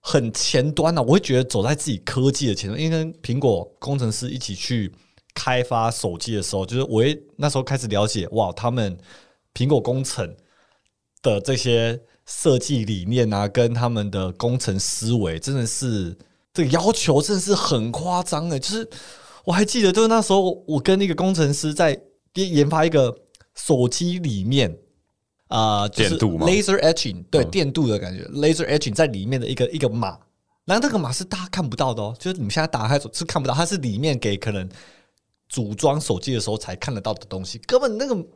[0.00, 1.02] 很前端啊。
[1.02, 4.92] 我会觉得走在自己科技的前端，因为跟苹果工程师一起去
[5.34, 8.98] 开发手机的时候，就是我会那时候开始了解，哇，他们
[9.54, 10.34] 苹果工程
[11.22, 16.16] 的这些设计理念啊，跟他们的工程思维，真的是
[16.58, 18.58] 这个要求真的是很夸张的。
[18.58, 18.88] 就是
[19.44, 21.90] 我还记得，就是那时候我跟那个工程师在
[22.34, 23.16] 研研发一个
[23.54, 24.76] 手机里面。
[25.50, 30.08] 啊、就是电镀吗 laser etching，对，嗯电镀的感觉，laser etching 在里面的一个一个码，
[30.66, 34.68] 然后那个码是大家看不到的哦，就是你们现在打开手是看不到，它是里面给可能
[35.48, 38.26] 组装手机的时候才看得到的东西，根本那个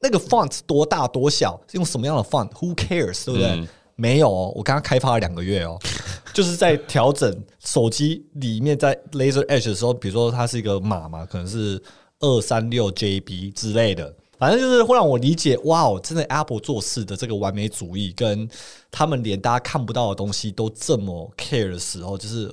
[0.00, 3.50] 那个 font 多大多小，用什么样的 font，who cares，对不对？
[3.50, 5.78] 嗯没有哦，我刚刚开发了两个月哦，
[6.32, 11.82] 就是在调整手机里面在 laser edge 的时候，比如说它是一个码嘛，可能是
[12.20, 18.48] 二三六 JB 之类的，反正就是会让我理解，哇哦，真的 Apple 做事的这个完美主义，跟
[18.90, 22.52] 他们连大家看不到的东西都这么 care 的时候，就是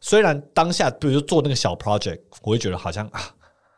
[0.00, 3.20] 虽然当下比如说做那个小 project，我会觉得好像啊，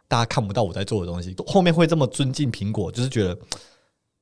[0.09, 3.39] 大家看不到我在做的东西，后面会这么尊敬苹果，就是觉得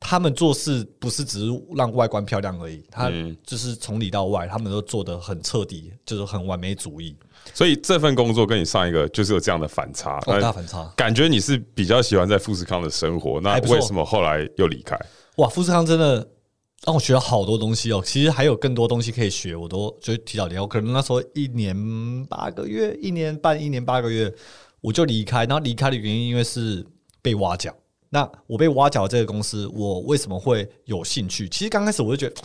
[0.06, 3.10] 他们做事不是只是让外观漂亮而已，他
[3.42, 7.16] 就是从里到外，他们都做的很彻底，就是很完美主义。
[7.54, 10.92] 所以这份工作跟你上一个就是有这样的反差，哦大反差。
[10.94, 14.94] 感觉你是比较喜欢在富士康的生活，那为什么后来又离开？
[15.36, 16.16] 哇，富士康真的
[16.84, 18.02] 让我学了好多东西哦。
[18.04, 20.60] 其实还有更多东西可以学，我都就提早离开。
[20.60, 21.74] 我可能那时候一年
[22.26, 24.30] 八个月、一年半、一年八个月
[24.82, 25.46] 我就离开。
[25.46, 26.86] 然后离开的原因，因为是
[27.22, 27.74] 被挖角。
[28.14, 31.48] 那我被挖角这个公司，我为什么会有兴趣？
[31.48, 32.42] 其实刚开始我就觉得，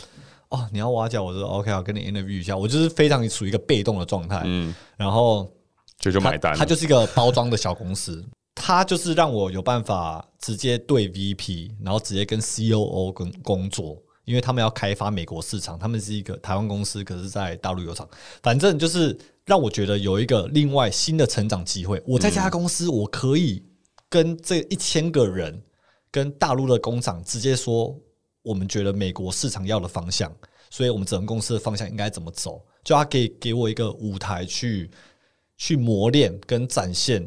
[0.48, 2.56] 哦，你要挖角，我说 OK，我跟你 interview 一下。
[2.56, 5.48] 我就是非常处于一个被动的状态，嗯，然后
[6.00, 6.58] 就就买单了。
[6.58, 18.08] 它就是一个包装的小公司，它就是让我有办法直接对 VP，然后直接跟 COO 跟工作，因为他们要开发美国市场，他们是一个台湾公司，可是在大陆有厂，
[18.42, 22.02] 反正就是让我觉得有一个另外新的成长机会。
[22.04, 23.62] 我在这家公司，我可以
[24.10, 25.62] 跟这一千个人，
[26.10, 27.96] 跟大陆的工厂直接说，
[28.42, 30.30] 我们觉得美国市场要的方向，
[30.68, 34.90] 所以我们整个公司的方向应该怎么走，就他给给我一个舞台去
[35.56, 37.26] 去磨练跟展现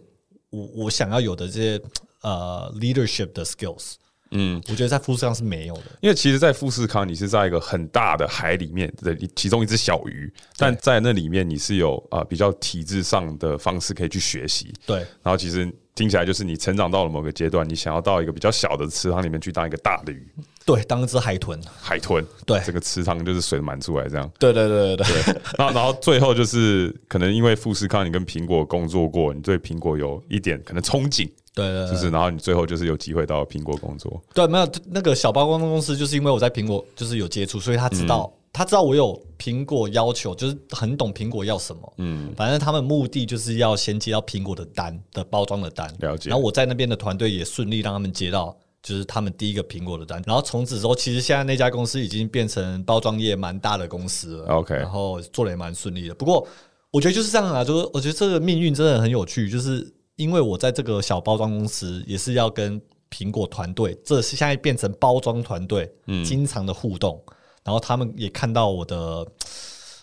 [0.50, 1.82] 我我想要有的这些
[2.22, 3.94] 呃 leadership 的 skills。
[4.36, 5.84] 嗯，我觉得在富士康是没有的。
[6.02, 14.74] 因为其实，在富士康，你是在一个很大的海里面的其中一只小鱼，但在那里面你是有啊、呃比较体制上的方式可以去学习。
[14.88, 20.28] 对然后其实听起来就是你成长到了某个阶段，你想要到一个比较小的池塘里面去当一个大的鱼，
[20.66, 21.60] 对，当一只海豚。
[21.80, 22.26] 海豚。
[22.46, 24.30] 对这个池塘就是水满出来这样。
[24.40, 34.22] 对对对对对，然后， 然后最后就是可能因为富士康，你跟苹果工作过，你对苹果有一点可能憧憬，对对就是然后你最后就是有机会到苹果工作。
[34.34, 41.94] 对，没有那个小包装公司，就是因为我在苹果就是有接触，所以他知道、他知道我有苹果要求，就是很懂苹果要什么。
[41.98, 48.58] 嗯，反正他们目的就是要先接到苹果的单的包装的单，了解然后我在那边的团队也顺利让他们接到。
[48.84, 54.48] 就是他们第一个苹果的单，然后从此之后，其实现在那家公司已经变成包装业蛮大的公司了。
[54.48, 56.14] OK 然后做的也蛮顺利的。
[56.16, 56.46] 不过
[56.92, 67.24] 我觉得就是这样啊，就是我觉得这个命运真的很有趣，就是因为我在这个小包装公司也是要跟苹果团队，这是现在变成包装团队，嗯经常的互动，
[67.64, 69.28] 然后他们也看到我的。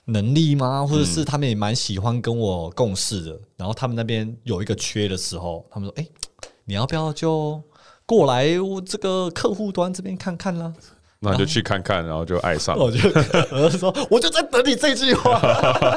[0.06, 0.84] 能力吗？
[0.84, 3.38] 或者是他们也蛮喜欢跟我共事的。
[3.56, 6.06] 然后他们那边有一个缺的时候，他们说：“哎、
[6.64, 7.62] 你要不要就
[8.06, 10.72] 过来我这个客户端这边看看啦？”
[11.20, 12.76] 那你就去看看，然后就爱上。
[12.76, 13.08] 我就
[13.52, 15.38] 我就说，我就在等你这句话。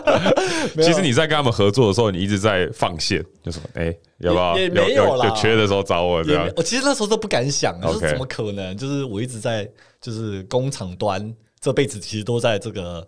[0.75, 6.47] 其实你在跟他们合作的时候，你一直在放线，就什么哎、要不要也没有缺的时候找我这样。
[6.57, 8.77] 我其实那时候都不敢想，就是怎么可能？
[8.77, 9.67] 就是我一直在
[10.01, 13.07] 就是工厂端，这辈子其实都在这个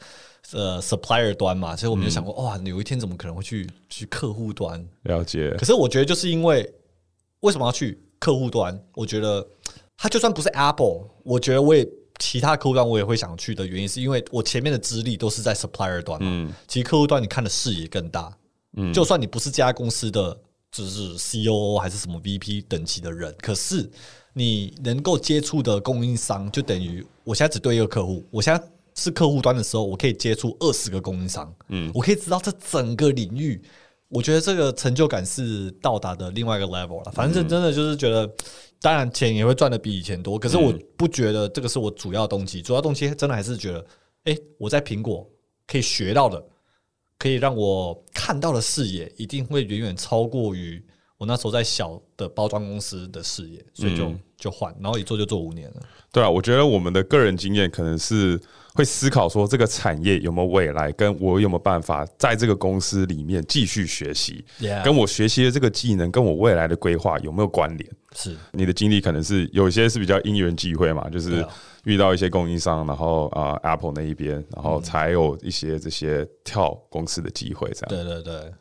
[0.54, 4.82] 呃 supplier 端嘛，所以我们就想过，哇，有一天怎么可能会去去客户端？
[5.04, 6.74] 了解可，是我觉得就是因为
[7.42, 8.82] 为什么要去客户端？
[8.94, 9.46] 我觉得
[9.98, 11.86] 它就算不是 Apple，我觉得我也
[12.18, 16.30] 其他客户端我也会想去的原因，是因为我前面的资历都是在 supplier 端嘛。
[16.32, 18.34] 嗯其实客户端你看的视野更大，
[18.78, 20.40] 嗯就算你不是这家公司的
[20.72, 23.90] 就是 COO 还是什么 VP 等级的人，可是
[24.38, 28.62] 你能够接触的供应商，就等于我现在只对一个客户，我现在
[28.94, 33.62] 是客户端的时候，我可以接触二十个供应商，嗯，我可以知道这整个领域。
[34.10, 37.12] 我觉得这个成就感是到达的另外一个 level 了。
[37.12, 38.30] 反正真的就是觉得，
[38.82, 42.62] 当然钱也会赚的比以前多，可是我不觉得这个是我主要动机。
[42.62, 43.86] 主要动机真的还是觉得，
[44.26, 45.26] 哎、我在苹果
[45.66, 46.42] 可以学到的，
[47.18, 50.82] 可以让我看到的视野，一定会远远超过于
[51.18, 55.82] 我那时候在小的包装公司的事业，所以就、就换，然后一做就做五年了。
[56.12, 58.40] 对啊，我觉得我们的个人经验可能是
[58.74, 64.44] 会思考说这个产业有没有未来，跟我有没有办法在这个公司里面继续学习
[64.84, 67.90] 跟我学习的这个技能跟我未来的规划有没有关联？
[68.14, 71.46] 是你的经历可能是有一些是比较因缘际会嘛，就是
[71.84, 77.90] 遇到一些供应商，然后啊、呃 Apple 那一边，然后才有一些这些跳公司的机会这样。
[77.90, 78.54] 对对对，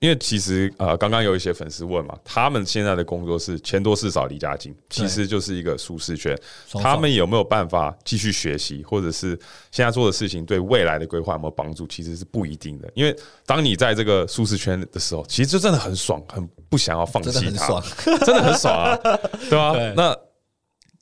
[0.00, 6.38] 因为其实呃，刚刚有一些粉丝问嘛，他们现在的工作是钱多事少离家近，其实就是一个舒适圈。
[6.80, 9.30] 他们有没有办法继续学习，或者是
[9.72, 12.88] 现在做的事情对未来的规划有没有帮助，其实是不一定的。
[12.94, 17.84] 因为当你在这个舒适圈的时候，其实就真的很爽，很不想要放弃它，真的很爽。
[18.04, 18.96] 真的很爽啊，
[19.50, 20.16] 对吧、对那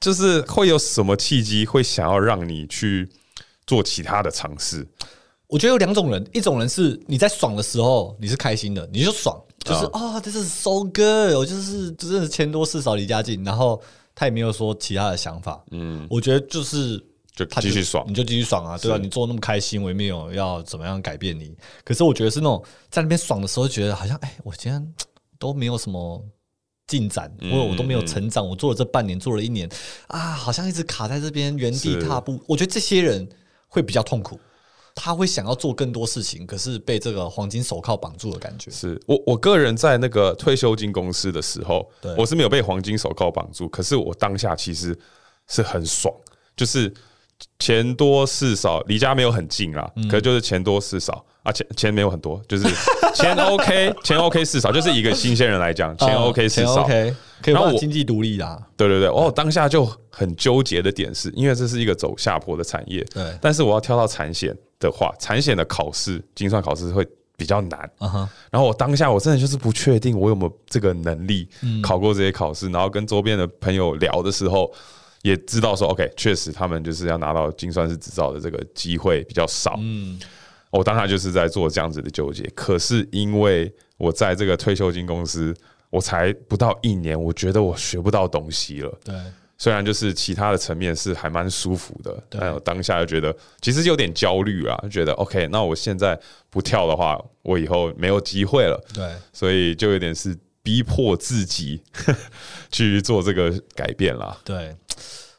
[0.00, 3.06] 就是会有什么契机会想要让你去
[3.66, 4.86] 做其他的尝试？
[5.48, 13.80] 我觉得有两种人，一种人是你在爽的时候你是开心的，你就爽，就是啊，这是 so good，我就是真的是钱多事少离家近，然后
[14.14, 15.62] 他也没有说其他的想法。
[15.70, 16.98] 嗯，我觉得就是
[17.34, 21.54] 就他继续爽你就继续爽啊，对吧、你做那么开心，我也没有要怎么样改变你。
[21.84, 24.94] 可是我觉得是那种在那边爽的时候，觉得好像哎，我今天
[25.38, 26.24] 都没有什么
[26.88, 28.44] 进展，或者我都没有成长。
[28.44, 29.70] 我做了这半年，做了一年
[30.08, 32.40] 啊，好像一直卡在这边原地踏步。
[32.48, 33.28] 我觉得这些人
[33.68, 34.40] 会比较痛苦。
[34.98, 38.70] 他会想要做更多事情，可是被这个黄金手铐绑住的感觉。
[38.70, 44.98] 是我我个人在那个退休金公司的时候对，我是没有被黄金手铐绑住，可是我当下其实
[45.46, 46.12] 是很爽，
[46.56, 46.92] 就是
[47.58, 52.64] 钱多事少，离家没有很近啦，嗯可是就是钱多事少啊，钱钱没有很多，就是
[53.14, 58.66] 钱 OK，钱 OK 事少，就是一个新鲜人来讲，钱 OK 事少，OK，可以然后我把经济独立啦。
[58.76, 67.90] 对对对，我，当下就很纠结的点是，因为这是一个走下坡的产业，对但是我要跳到产险的话，产险的考试精算考试会比较难，
[68.50, 74.72] 然后我当下我真的就是不确定我有没有这个能力嗯考过这些考试，然后跟周边的朋友聊的时候，
[75.22, 79.76] 也知道说，OK，确实他们就是要拿到精算师执照的这个机会比较少。
[79.78, 80.18] 嗯，
[80.70, 82.42] 我当下就是在做这样子的纠结。
[82.54, 85.54] 可是因为我在这个退休金公司，
[85.90, 88.98] 我才不到一年，我觉得我学不到东西了。
[89.04, 89.14] 对
[89.58, 96.18] 虽然就是其他的层面是还蛮舒服的，但我当下就觉得其实有点焦虑啊，就觉得 OK，那我现在
[96.50, 98.78] 不跳的话，我以后没有机会了。
[98.92, 101.82] 对所以就有点是逼迫自己
[102.70, 104.36] 去做这个改变啦。
[104.44, 104.76] 对，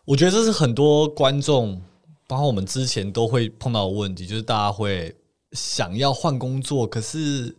[0.05, 1.81] 我觉得这是很多观众，
[2.25, 5.15] 包括我们之前都会碰到的问题，就是大家会
[5.51, 7.55] 想要换工作，可是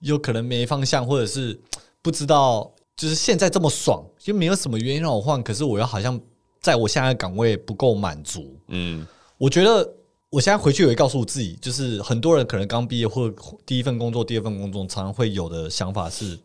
[0.00, 1.58] 有可能没方向，或者是
[2.00, 6.20] 不知道，就是现在这么爽，就没有什么原因让我换，可是我又好像
[6.60, 8.58] 在我现在的岗位不够满足。
[8.66, 9.06] 嗯，
[9.38, 9.88] 我觉得
[10.30, 13.32] 我现在回去也会告诉我自己，就是很多人可能刚毕业或
[13.64, 16.36] 第一份工作、第二份工作，常常会有的想法是，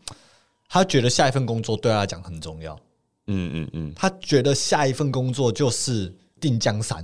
[0.70, 2.80] 他觉得下一份工作对他来讲很重要。
[3.26, 7.04] 嗯嗯嗯，他觉得下一份工作就是定江山。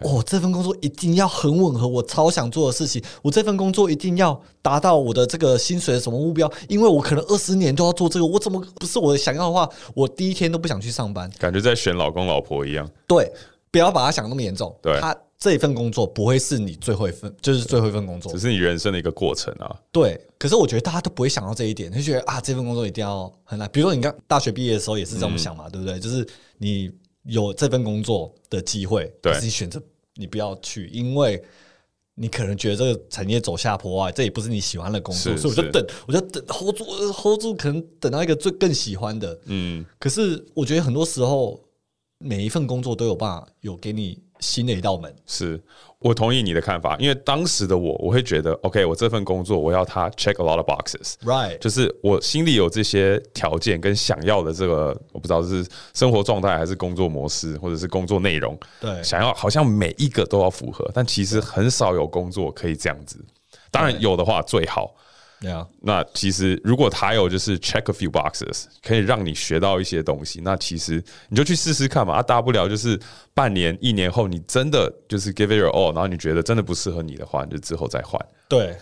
[0.00, 3.02] 对哦，这份工作一定要很吻合我超想做的事情。
[3.22, 6.50] 我这份工作一定要达到我的这个薪水的什么目标？
[6.68, 11.30] 因为我可能二十年都要做这个，我怎么不是我想要的话，我第一天都不想去上班。
[11.38, 12.88] 感觉在选老公老婆一样。
[13.06, 13.30] 对，
[13.70, 14.74] 不要把它想那么严重。
[14.82, 18.38] 对他这一份工作不会是你最后一份，就是最后一份工作只。
[18.38, 19.76] 是你人生的一个过程啊。
[19.92, 23.68] 对，可是我觉得大家都不会想到这一点，就觉得啊，这份工作一定要很难。
[23.70, 25.98] 比如说你刚大学毕业的时候也是这么想嗯嘛，对不对？
[26.00, 26.26] 就是
[26.56, 26.90] 你
[27.24, 29.32] 有这份工作的机会，对。
[29.32, 29.82] 可是你选择
[30.14, 31.42] 你不要去，因为
[32.14, 39.40] 你可能觉得这个产业走下坡啊，这也不是你喜欢的工作，所以我就等，我就等 hold 住呃，hold 住，可能等到一个最更喜欢的。
[39.46, 41.63] 嗯，可是我觉得很多时候，
[42.24, 45.14] 每一份工作都有办法有给你新的一道门。
[45.26, 45.62] 是
[45.98, 51.14] 我同意你的看法，因为当时的我，我会觉得 OK，我这份工作我要它 check a lot of boxes。
[51.22, 63.22] Right，就是我心里有这些条件跟想要的这个，我不知道是生活状态还是工作模式，或者是工作内容，对想要好像每一个都要符合，但其实很少有工作可以这样子。
[63.70, 64.94] 当然有的话最好。
[65.44, 72.14] 对啊，那其实如果他有就是 check a few boxes，可以让你学到一些东西，那其实你就去试试看嘛。
[72.14, 72.98] 啊，大不了就是
[73.34, 78.18] 半年、一年后，你真的就是 give it your all，然后你觉得真的不适合你的话，你就之后再换。
[78.48, 78.74] 对，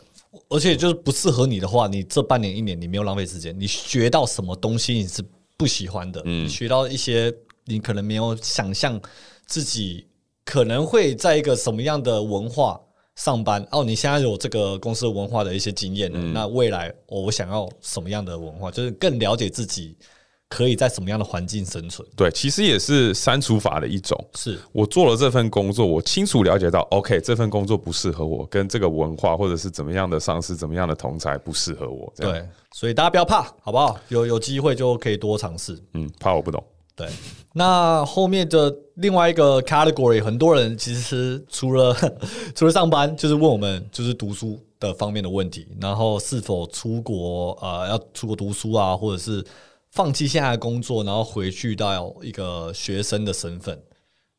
[0.51, 5.21] 而且就是不适合你的话，你这半年一年你没有浪费时间，你学到什么东西你是
[5.57, 9.01] 不喜欢的，嗯学到一些你可能没有想象
[9.47, 10.07] 自己
[10.45, 12.81] 可能会在一个什么样的文化
[13.17, 19.97] 上班哦，你现在有这个公司文化的一些经验了，那未来、哦我想要什么样的文化，就是更了解自己
[20.49, 24.19] 可以在什么样的环境生存，对，其实也是删除法的一种。
[24.35, 32.13] 是我做了这份工作，我清楚了解到，OK，这份工作不适合我，跟这个文化或者是怎么样的上司、怎么样的同才不适合我。
[32.17, 33.99] 对，所以大家不要怕，好不好？
[34.09, 35.79] 有有机会就可以多尝试。
[35.95, 36.63] 嗯，怕我不懂。
[36.95, 37.09] 对，
[37.55, 41.97] 那后面的另外一个 category，很多人其实除了
[42.55, 49.43] 除了上班，就是问我们就是读书的方面的问题，然后是否出国呃要出国读书啊，或者是
[49.91, 53.83] 放弃现在的工作，然后回去到一个学生的身份。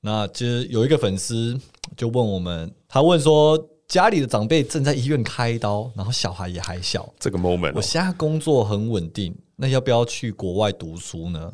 [0.01, 1.59] 那其实有一个粉丝
[1.97, 11.51] 就问我们，他问说家里的长辈正在医院开刀，然后小孩也还小，这个 moment，哦、我现在工作很稳定，那要不要去国外读书呢？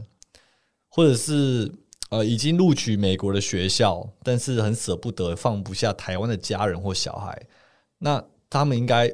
[0.90, 1.72] 或者是
[2.10, 7.40] 呃，已经录取美国的学校，但是很舍不得放不下台湾的家人或小孩，
[8.00, 9.12] 那他们应该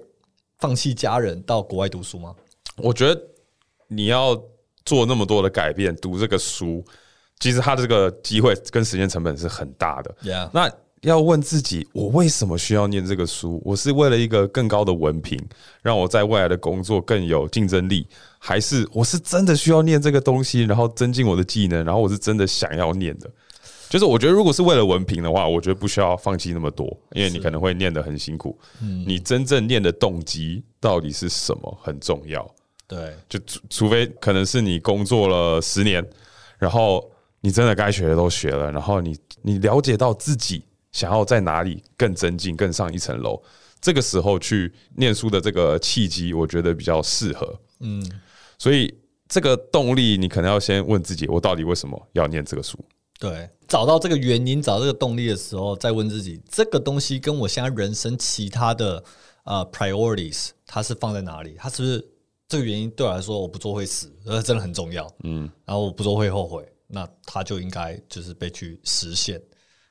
[0.59, 2.33] 放弃家人到国外读书吗？
[2.77, 3.21] 我觉得
[3.87, 4.41] 你要
[4.85, 6.83] 做那么多的改变，读这个书，
[7.39, 10.15] 其实他这个机会跟时间成本是很大的。
[10.23, 10.71] Yeah 那
[11.01, 13.61] 要问自己，我为什么需要念这个书？
[13.63, 15.39] 我是为了一个更高的文凭，
[15.81, 18.07] 让我在未来的工作更有竞争力，
[18.39, 23.29] 还是我是真的需要念这个东西，然后增进我的技能，然后我是真的想要念的？
[23.87, 28.57] 就是我觉得，如果是为了文凭的话，我觉得不需要放弃那么多，因为你可能会念得很辛苦。
[29.05, 32.43] 你真正念的动机到底是什么很重要。
[32.87, 36.03] 对，就除除非可能是你工作了十年，
[36.57, 37.09] 然后
[37.41, 40.63] 你真的该学的都学了，然后你你了解到自己
[40.95, 43.43] 想要在哪里更增进、更上一层楼，
[43.81, 47.59] 这个时候去念书的这个契机，我觉得比较适合。
[47.81, 48.01] 嗯，
[48.57, 48.91] 所以
[49.27, 52.79] 这个动力，你可能要先问自己：我到底为什么要念这个书？
[53.19, 59.03] 对，找到这个原因，找到这个动力的时候，再问自己：这个东西跟我现在人生其他的
[59.43, 61.55] 呃 priorities，它是放在哪里？
[61.57, 62.07] 它是不是？
[62.47, 65.11] 这个原因对我来说，我不做会死，呃，真的很重要。
[65.23, 69.41] 嗯，然后我不做会后悔，那它就应该就是被去实现。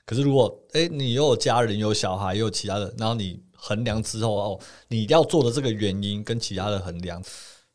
[0.07, 7.23] 可是如果哎，你又有家人、有小孩、又有其他的，然后你衡量之后哦，你要做的这个原因跟其他的衡量，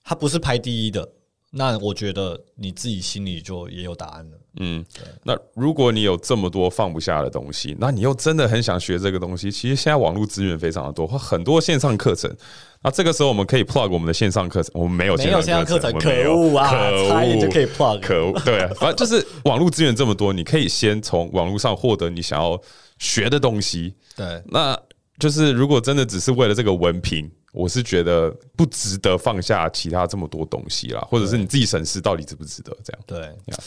[0.04, 1.10] 它不是排第一的，
[1.52, 4.38] 那我觉得你自己心里就也有答案了。
[4.60, 4.86] 嗯，
[5.24, 12.36] 那如果你有这么多放不下的东西，那你又真的很想学这个东西，其实现在网络资源非常的多，很多线上课程。
[12.82, 16.70] 那这个时候我们可以 plug 我们的线上课程，我们没有没有线上课程，可恶啊！
[17.10, 18.40] 差一点就可以 plug，可恶。
[18.46, 22.58] 对，啊反正就是网络资源这么多，你可以先从网络上获得你想要
[22.98, 23.94] 学的东西。
[24.16, 24.80] 对，那
[25.20, 33.02] 就是如果真的只是为了这个文凭，我是觉得不值得放下其他这么多东西啦，或者是你自己审视到底值不值得这样。
[33.06, 33.58] 对，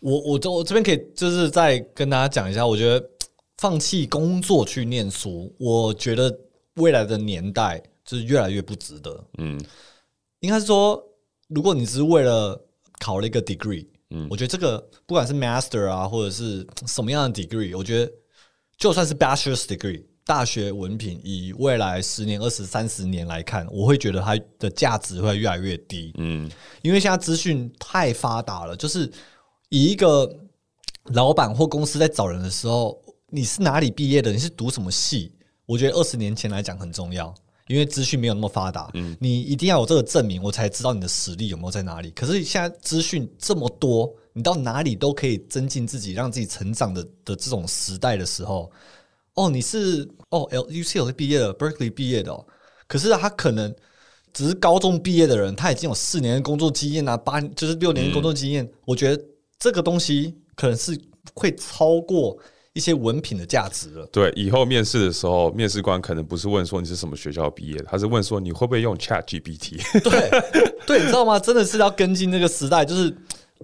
[0.00, 3.06] 我我这我这边可以就是再跟大家讲一下，我觉得
[3.58, 6.34] 放弃工作去念书，我觉得
[6.76, 7.82] 未来的年代。
[8.06, 9.22] 就是越来越不值得。
[9.38, 9.60] 嗯，
[10.40, 11.02] 应该是说，
[11.48, 12.58] 如果你只是为了
[13.00, 18.12] 考了一个 degree，嗯，我觉得这个不管是 master 啊，或者是什么样的 degree，我觉得
[18.78, 26.12] 就算是 bachelor's degree 大学文凭，以未来十年、二十三十年来看，我会觉得它的价值会越来越低。
[26.18, 26.50] 嗯，
[26.82, 29.10] 因为现在资讯太发达了，就是
[29.68, 30.28] 以一个
[31.12, 35.32] 老板或公司在找人的时候，你是哪里毕业的，你是读什么系，
[35.64, 37.32] 我觉得二十年前来讲很重要。
[37.68, 42.10] 因为资讯没有那么发达，你一定要有这个证明，我才知道你的实力有没有在哪里。
[42.12, 48.70] 可是现在资讯这么多，你到哪里都可以增进自己，让自己成长的的这种时代的时候，
[49.34, 52.32] 哦，你是哦，L U C L 毕业的，Berkeley 毕业的，
[52.86, 53.74] 可是他可能
[54.32, 58.70] 只是高中毕业的人，他已经有四年的工作经验啊，八就是六年的工作经验。
[58.84, 59.24] 我觉得
[59.58, 60.96] 这个东西可能是
[61.34, 62.38] 会超过。
[62.76, 64.06] 一些文凭的价值了。
[64.12, 69.80] 对，以后面试的时候，面试官可能不是问说你是什么学校毕业，他是问说你会不会用 Chat GPT。
[70.04, 70.30] 对，
[70.86, 71.38] 对，你知道吗？
[71.40, 72.84] 真的是要跟进这个时代。
[72.84, 73.10] 就是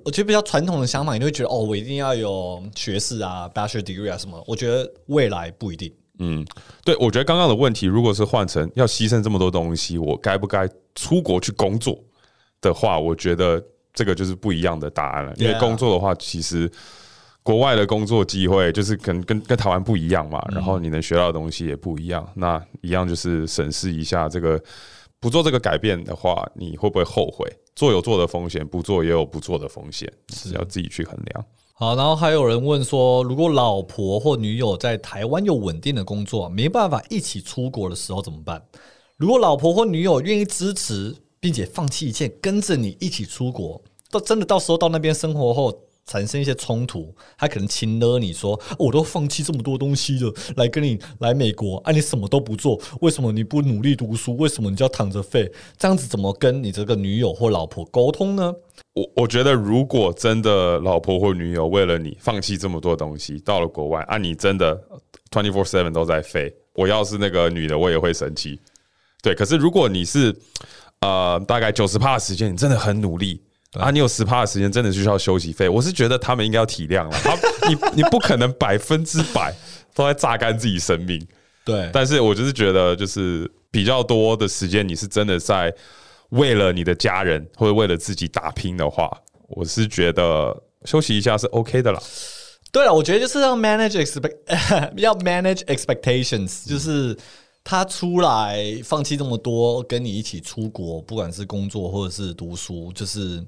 [0.03, 4.43] 我觉得比较传统的想法，你会觉得哦，我一定要有学士啊，Bachelor degree 啊什么。
[4.47, 5.93] 我觉得未来不一定。
[6.19, 6.43] 嗯，
[6.83, 12.03] 对，我觉得刚刚的问题，如果是换成要牺牲这么多东西，我该不该出国去工作
[12.63, 15.35] 的话，我觉得这个就是不一样的答案了。
[15.37, 16.71] 因为工作的话，其实。
[17.45, 22.25] 国外的工作机会就是可能跟跟台湾不一样嘛，然后你能学到的东西也不一样。
[22.35, 24.63] 那一样就是审视一下这个，
[25.19, 27.45] 不做这个改变的话，你会不会后悔？
[27.75, 31.45] 做有做的风险，不做也有不做的风险，是要自己去衡量。
[31.73, 38.63] 好，然后还有人问说，如果老婆或女友在台湾有稳定的工作，没办法一起出国的时候怎么办？
[39.17, 43.83] 如果老婆或女友愿意支持，并且放弃一切跟着你一起出国，
[44.13, 45.77] 到真的到时候到那边生活后。
[46.07, 54.37] 产生一些冲突，他可能亲了你说，我都放弃这么多东西了，来跟你来美国，啊，你什么都不做，为什么你不努力读书？
[54.37, 55.51] 为什么你就要躺着废？
[55.79, 58.53] 这样子怎么跟你这个女友或老婆沟通呢？
[58.95, 64.75] 我我觉得，如果真的老婆或女友为了你放弃这么多东西，到了国外啊，你真的
[65.31, 68.59] twenty four seven 都在废，我要是那个女的，我也会生气。
[69.23, 70.35] 对，可是如果你是
[71.01, 73.41] 呃，大概九十趴的时间，你真的很努力。
[73.79, 77.11] 啊，你有十趴的时间真的需要休息费，我是觉得他们应该要体谅了。
[77.23, 77.35] 他，
[77.69, 79.55] 你你不可能百分之百
[79.95, 81.27] 都在榨干自己生命，
[81.65, 81.89] 对。
[81.93, 85.73] 但是我就是觉得，就是比较多的时间，你是真的在
[86.31, 89.11] 为了你的家人或者为了自己打拼的话，
[89.49, 90.55] 我是觉得
[90.85, 92.03] 休息一下是 OK 的啦。
[92.71, 94.37] 对了，我觉得就是要 manage expect，
[95.01, 97.17] 要 manage expectations，就是。
[97.65, 103.45] 他出来放弃这么多，跟你一起出国，不管是工作或者是读书，就是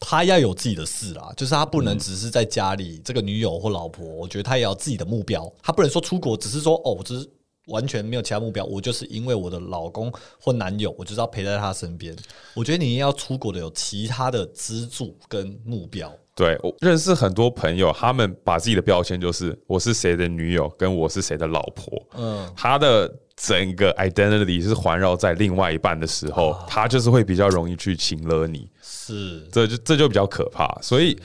[0.00, 1.32] 他要有自己的事啦。
[1.36, 5.52] 就是他不能只是在家里，这个女友或老婆，我觉得他也要自己的目标。
[5.62, 7.28] 他不能说出国只是说哦，我只是
[7.66, 12.16] 完全没有其他目标，我就是因为我的老公或男友，我就是要陪在他身边。
[12.54, 16.12] 我觉得你要出国的有其他的资助跟目标。
[16.34, 22.02] 对我认识很多朋友，他们把自己的标签就是我是谁的女友，跟我是谁的老婆。
[22.14, 28.68] 嗯，他的整个 identity 是环绕在另外一半的时候，他就是会比较容易去请了你。
[28.82, 30.66] 是，这就这就比较可怕。
[30.82, 31.16] 所以。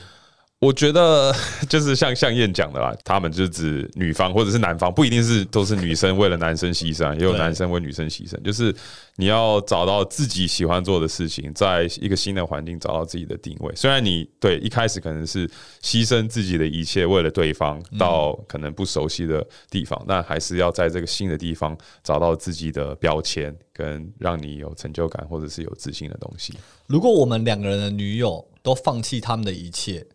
[0.61, 1.33] 我觉得
[1.67, 8.39] 就是像向燕讲的啦，他们就指女方或者是男方，不一定是都是女生为了男生牺牲，也有男生为女生牺牲。
[8.43, 8.71] 就是
[9.15, 13.75] 你要找到自己喜欢做的事情，在一个新的环境找到自己的定位。
[13.75, 15.47] 虽然你对一开始可能是
[15.81, 26.53] 牺牲自己的一切为了对方，到可能不熟悉的地方，但还是要在这个新的地方找到自己的标签，跟让你有成就感或者是有自信的东西。
[26.85, 30.05] 如果我们两个人的女友都放弃他们的一切。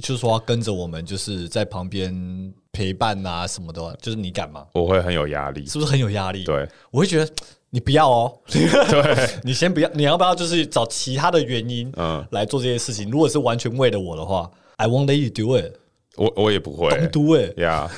[0.00, 4.66] 就是说，跟着我们，就是在旁边陪伴啊，什么的，就是你敢吗？
[4.72, 6.44] 我会很有压力，是不是很有压力？
[6.44, 7.32] 对，我会觉得
[7.70, 13.10] 你不要哦， 对，你先不要，你要不要就是找其他的原因，嗯，来做这些事情？
[13.10, 15.76] 如果是完全为了我的话，I won't let you do it。
[16.16, 17.88] 我我也不会，do it，呀，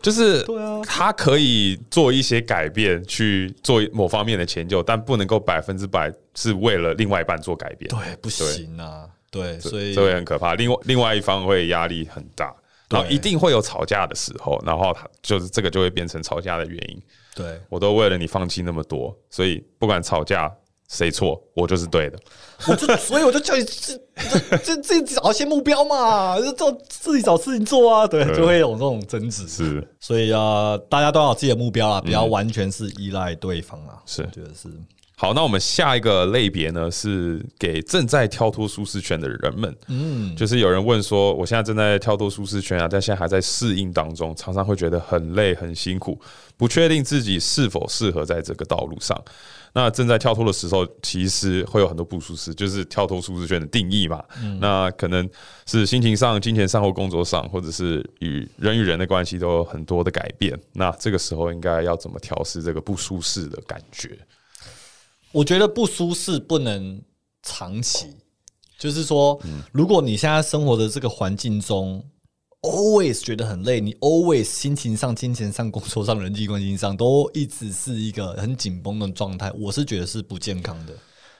[0.00, 9.04] 就是 对啊，他可以做一些改变，去做某方面的迁就，但不能够百分之百是为了另外一半做改变，对，不行啊。
[9.30, 10.54] 对，所以这会很可怕。
[10.54, 12.54] 另外，另外一方会压力很大，
[12.88, 17.02] 然后一定会有吵架的时候，然后他就是这个就会变成吵架的原因。
[17.36, 20.52] 对我都为了你放弃那么多，所以不管吵架
[20.88, 22.18] 谁错，我就是对的。
[22.66, 23.96] 我就所以我就叫你自
[24.62, 28.06] 自自己找一些目标嘛，就做自己找事情做啊。
[28.06, 29.46] 对，就会有这种争执。
[29.46, 34.02] 是，所以啊，大家都有自己的目标啊，不要完全是依赖对方啊。
[34.04, 34.68] 是，觉得是。
[35.20, 39.76] 好，那我们下一个类别呢，是给正在跳脱舒适圈的人们。
[39.88, 46.18] 嗯，就是有人问说，我现在正在跳脱舒适圈啊，但现在还在适应当中，常常会觉得很累、很辛苦，
[46.56, 49.22] 不确定自己是否适合在这个道路上。
[49.74, 54.24] 那正在跳脱的时候，其实会有很多不舒适，就是跳脱舒适圈的定义嘛。
[54.58, 55.28] 那可能
[55.66, 60.58] 是心情上、金钱上或工作上，或者是与人与人的关系都有很多的改变。
[60.72, 64.18] 那这个时候应该要怎么调试这个不舒适的感觉？
[65.32, 67.00] 我觉得不舒适不能
[67.42, 68.06] 长期，
[68.78, 69.40] 就是说，
[69.72, 72.04] 如果你现在生活的这个环境中
[72.62, 80.92] ，always 觉得很累，你 always 心情上、金钱上、工作上、人际关系上都一直是一个很紧绷的状态，我是觉得是不健康的。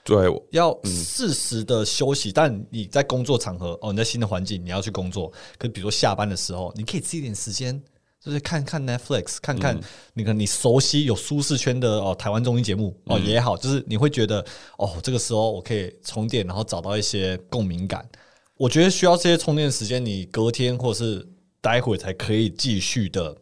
[0.03, 7.79] 对，要适时的休息，但你在工作场合哦，你在新的环境你要去工作，可比如说下班的时候，你可以吃一点时间。
[8.23, 9.79] 就是看看 Netflix，看看
[10.13, 14.45] 那个你熟悉有舒适圈的哦，台湾综艺节目哦也好，就是你会觉得
[14.77, 18.07] 哦，这个时候我可以充电，然后找到一些共鸣感。
[18.57, 21.27] 我觉得需要这些充电时间，你隔天或者是
[21.59, 23.35] 待会才可以继续的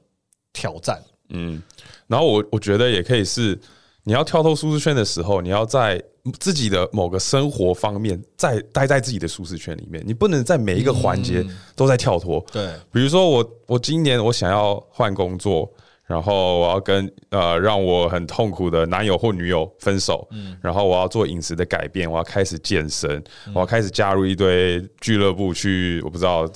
[0.54, 1.04] 挑战。
[1.30, 1.62] 嗯，
[2.08, 3.60] 然后我我觉得也可以是。
[4.06, 6.02] 你要跳脱舒适圈的时候，你要在
[6.39, 11.45] 自己的某个生活方面在待在自己的舒适圈里面，你不能在每一个环节
[11.76, 12.45] 都在跳脱。
[12.51, 15.72] 对，比如说我我今年我想要换工作，
[16.05, 26.47] 然后我要跟呃让我很痛苦的男友或女友分手，嗯，然后我要做饮食的改变，我要开始健身，我要开始加入一堆俱乐部去，我不知道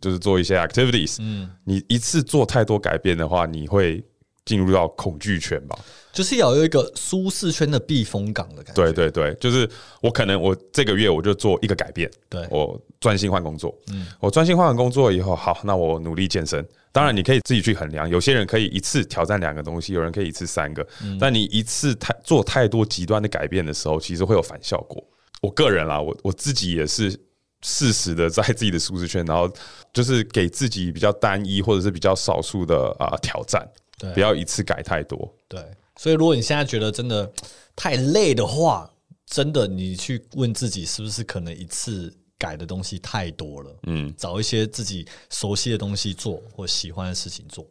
[0.00, 1.16] 就是做一些 activities。
[1.20, 4.04] 嗯，你一次做太多改变的话，你会
[4.48, 5.78] 进入到恐惧圈吧？
[6.10, 8.82] 就是要有一个舒适圈的避风港的感觉。
[8.82, 9.68] 对对对，就是
[10.00, 13.78] 我可能我这个月我就做一个改变，对我专心换工作。
[13.92, 16.66] 嗯，我专心换完工作以后，好，那我努力健身。
[16.90, 20.84] 当然，你可以自己去衡量，有些人可以一次挑战两个东西，有人可以一次三个。
[21.20, 25.04] 但你一次太做太多极端的改变的时候，其实会有反效果。
[25.42, 27.14] 我个人啦，我我自己也是
[27.62, 29.48] 适时的在自己的舒适圈，然后
[29.92, 33.68] 就是给自己比较单一或者是比较少数的啊挑战，
[33.98, 35.34] 不要一次改太多。
[35.48, 35.60] 对。
[36.00, 37.28] 所以，如果你现在觉得真的
[37.74, 38.88] 太累的话，
[39.26, 43.76] 真的你去问自己，是不是可能一次改的东西太多了？
[43.88, 47.66] 嗯，找一些自己熟悉的东西做，或喜欢的事情做。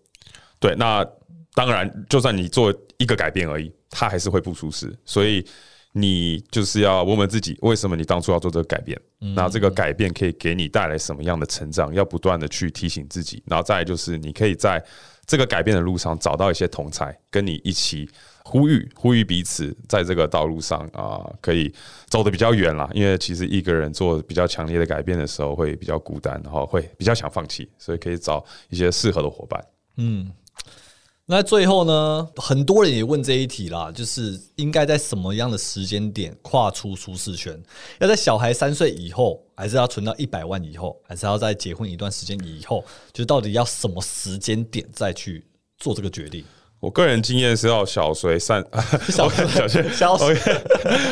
[0.60, 1.10] 对，那
[1.54, 4.94] 当然，就算你做一个改变而已，它还是会不舒适。
[5.06, 5.46] 所以，
[5.94, 9.00] 你就是要问问自己，为什么你当初要做这个改变？
[9.20, 11.94] 那这个改变可以给你带来什么样的成长？
[11.94, 13.42] 要不断的去提醒自己。
[13.48, 14.84] 然后再就是，你可以在。
[15.28, 18.10] 这个改变的路上，找到一些同才，跟你一起
[18.44, 21.72] 呼吁、呼吁彼此，在这个道路上啊，可以
[22.08, 22.90] 走得比较远啦。
[22.94, 29.64] 因为其实一个人做比较强烈的改变的时候，会比较孤单，然后会比较想放弃，所以可以找一些适合的伙伴。
[29.98, 30.32] 嗯。
[31.30, 37.62] 那最后呢，很多人也问这一题啦，就是应该在什么样的时间点跨出舒适圈？
[38.00, 42.82] 要在小孩三岁以后，还是要存到一百万以后，还是要在结婚一段时间以后？
[43.12, 45.46] 就到底要什么时间点再去
[45.78, 46.46] 做这个决定？
[46.80, 48.64] 我个人经验是要小随三，
[49.10, 50.40] 小 小学小 OK，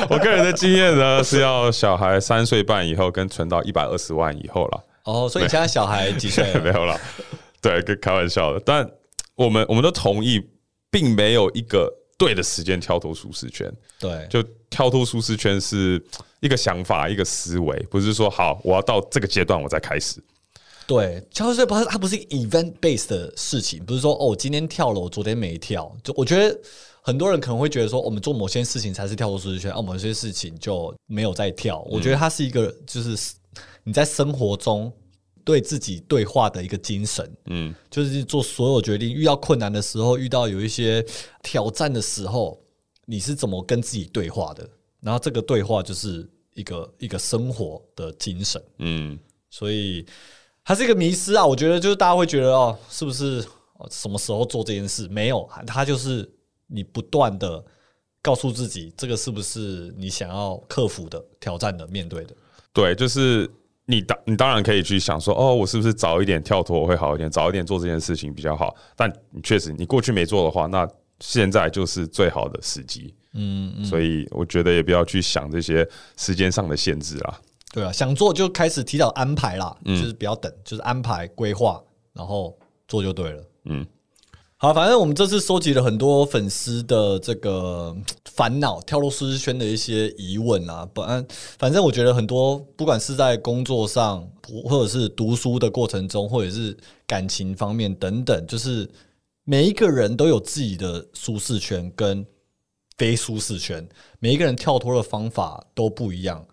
[0.09, 4.83] 我个人的经验呢是要小孩三岁半以后跟存到一百二十万以后了。
[5.03, 6.69] 哦，所以你现在小孩几岁 没？
[6.69, 6.97] 有了，
[7.61, 8.61] 对，跟开玩笑的。
[8.63, 8.89] 但
[9.35, 10.41] 我们我们都同意，
[10.89, 13.71] 并没有一个对的时间跳脱舒适圈。
[13.99, 16.03] 对，就跳脱舒适圈是
[16.39, 20.23] 一个想法，一个思维，不是说好我要到这个阶段我再开始。
[20.87, 25.91] 对，跳水不是它不是一个 event based 的事情，不是说哦，我今天跳了，我昨天没跳。
[26.03, 26.55] 就我觉得
[27.01, 31.81] 很多人可能会觉得说，我们做某些事情才是跳脱舒适圈，啊，某些事情就没有在跳。
[31.89, 33.33] 我觉得它是一个，就是
[33.83, 34.93] 你在生活中
[35.45, 37.31] 对自己对话的一个精神。
[37.45, 41.05] 嗯，就是做所有决定，遇到困难的时候，遇到有一些
[41.43, 42.59] 挑战的时候，
[43.05, 44.67] 你是怎么跟自己对话的？
[44.99, 48.61] 然后这个对话就是一个一个生活的精神。
[48.79, 49.17] 嗯，
[49.51, 50.05] 所以
[50.63, 51.45] 它是一个迷失啊。
[51.45, 53.45] 我觉得就是大家会觉得哦，是不是
[53.77, 55.07] 哦什么时候做这件事？
[55.09, 56.27] 没有，它就是
[56.65, 57.63] 你不断的
[58.23, 62.35] 告诉自己，这个是不是你想要克服的挑战的面对的。
[62.73, 63.47] 对，就是
[63.87, 68.75] 你当你当然可以去想说，哦，我是不是早一点跳脱我会好一点，早一点做这件事情比较好。
[68.95, 70.87] 但你确实，你过去没做的话，那
[71.19, 73.13] 现在就是最好的时机。
[73.33, 77.39] 嗯，所以我觉得也不要去想这些时间上的限制啦。
[77.73, 81.81] 对啊，想做就开始提早安排啦，就是不要等，就是安排规划，
[82.13, 82.57] 然后
[82.87, 83.43] 做就对了。
[83.65, 83.85] 嗯，
[84.57, 87.93] 好，反正我们这次收集了很多粉丝的这个
[88.23, 90.87] 烦恼，跳入舒适圈的一些疑问啊。
[90.93, 91.27] 本，
[91.59, 94.25] 反正我觉得很多，不管是在工作上，
[94.63, 96.75] 或者是读书的过程中，或者是
[97.05, 98.89] 感情方面等等，就是
[99.43, 102.25] 每一个人都有自己的舒适圈跟
[102.97, 103.85] 非舒适圈，
[104.19, 106.43] 每一个人跳脱的方法都不一样。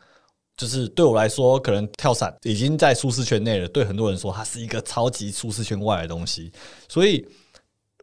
[0.56, 3.68] 就是对我来说，可能跳伞已经在舒适圈内了。
[3.68, 6.52] 对很多人说，它是一个超级舒适圈外的东西。
[6.88, 7.24] 所以，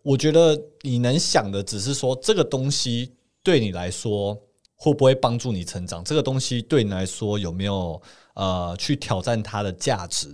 [0.09, 4.35] 我觉得你能想的只是说，这个东西对你来说
[4.75, 6.03] 会不会帮助你成长？
[6.03, 8.01] 这个东西对你来说有没有
[8.33, 10.27] 呃去挑战它的价值？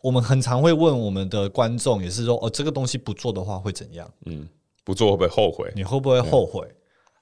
[0.00, 4.10] 我们很常会问我们的观众，也是说，哦，这个东西不做的话会怎样？
[4.24, 4.48] 嗯，
[4.82, 5.70] 不做会不会后悔？
[5.76, 6.66] 你会不会后悔？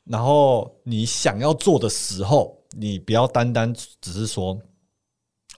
[0.04, 4.56] 然后你想要做的时候，你不要单单只是说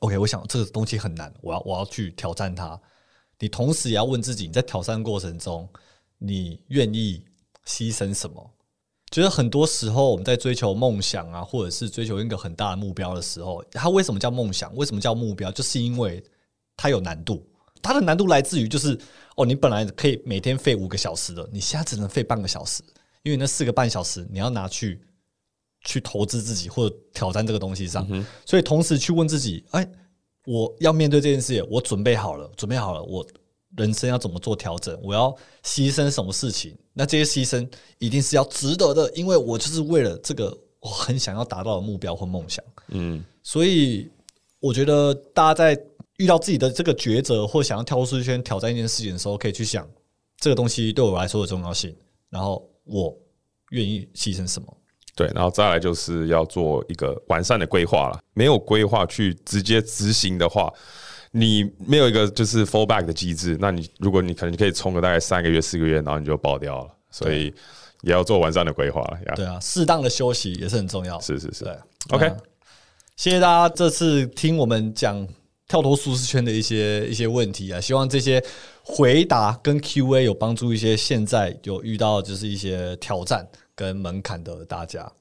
[0.00, 2.80] ，OK，我想这个东西很难，我要我要去挑战它。
[3.38, 5.68] 你同时也要问自己，你在挑战过程中，
[6.24, 7.24] 你愿意
[7.66, 8.50] 牺牲什么？
[9.10, 14.74] 觉得很多时候我们在追求梦想啊，或者是追求一个很大的目标的时候，它为什么叫梦想？
[14.76, 15.50] 为什么叫目标？
[15.52, 16.22] 就是因为
[16.76, 17.46] 它有难度。
[17.82, 18.98] 它的难度来自于就是
[19.36, 22.82] 哦，你本来可以每天费五个小时的，你现在只能费半个小时。
[23.22, 25.00] 因为那四个半小时你要拿去
[25.84, 28.06] 去投资自己或者挑战这个东西上，
[28.46, 29.88] 所以同时去问自己：哎，
[30.46, 33.26] 我要面对这件事，我准备好了，准备好了，我
[33.76, 34.98] 人生要怎么做调整？
[35.02, 36.76] 我要牺牲什么事情？
[36.92, 37.68] 那这些牺牲
[37.98, 42.64] 一定是要值得的，因为我就是为了这个我很想要达到的目标或梦想。
[42.88, 44.10] 嗯，所以
[44.60, 45.84] 我觉得大家在
[46.18, 49.88] 遇到自己的这个抉择或想要跳出舒适圈挑战一件事情的时候，可以去想
[50.38, 51.94] 这个东西对我来说的重要性，
[52.28, 52.68] 然后。
[52.84, 53.16] 我
[53.70, 54.66] 愿意牺牲什么？
[55.14, 58.18] 对，然后再来就是要做一个完善的规划了。
[58.34, 60.68] 没有规划去直接执行的话，
[61.32, 66.90] 你没有一个就是 fallback 的机制，那你如果你可能可以冲个大概三个月、四个月，然后你就爆掉了。
[67.10, 67.52] 所以
[68.00, 69.18] 也要做完善的规划了。
[69.36, 71.20] 对啊，适当的休息也是很重要。
[71.20, 71.76] 是是是，对。
[72.08, 72.32] OK，
[73.16, 75.28] 谢谢大家这次听我们讲
[75.68, 78.42] 跳脱舒适圈的一些一些问题啊，希望这些
[78.82, 85.12] 回答跟 Q&A 有帮助一些现在有遇到就是一些挑战跟门槛的大家。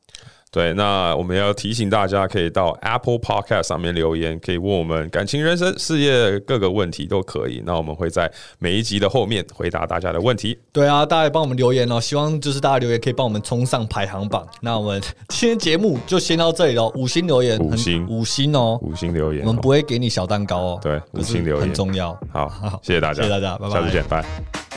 [0.52, 7.64] 对，那我们要提醒大家，可以到 Apple Podcast 上面留言，可以问我们感情、人生、事业各个问题都可以。
[7.66, 8.30] 那我们会在
[8.60, 10.60] 每一集的后面回答大家的问题。
[10.74, 14.46] 对啊，大家也帮我们留言哦，希望就是大家留言可以帮我们冲上排行榜。
[14.60, 20.80] 那我们今天节目就先到这里喽，五星留言，五星五星哦，五星留言哦，我们不会给你小蛋糕哦。
[20.84, 22.12] 对五星留言很重要。
[22.34, 24.71] 好，谢谢大家，谢谢大家拜拜下次见，拜。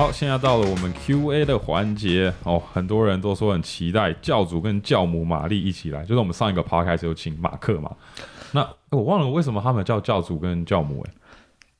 [0.00, 7.94] 好，现在到了我们 Q&A 的环节哦，很多人都说很期待教主跟教母玛丽一起来，就是我们上一个 podcast 有请马克嘛。
[8.52, 11.12] 那我忘了为什么他们叫教主跟教母哎、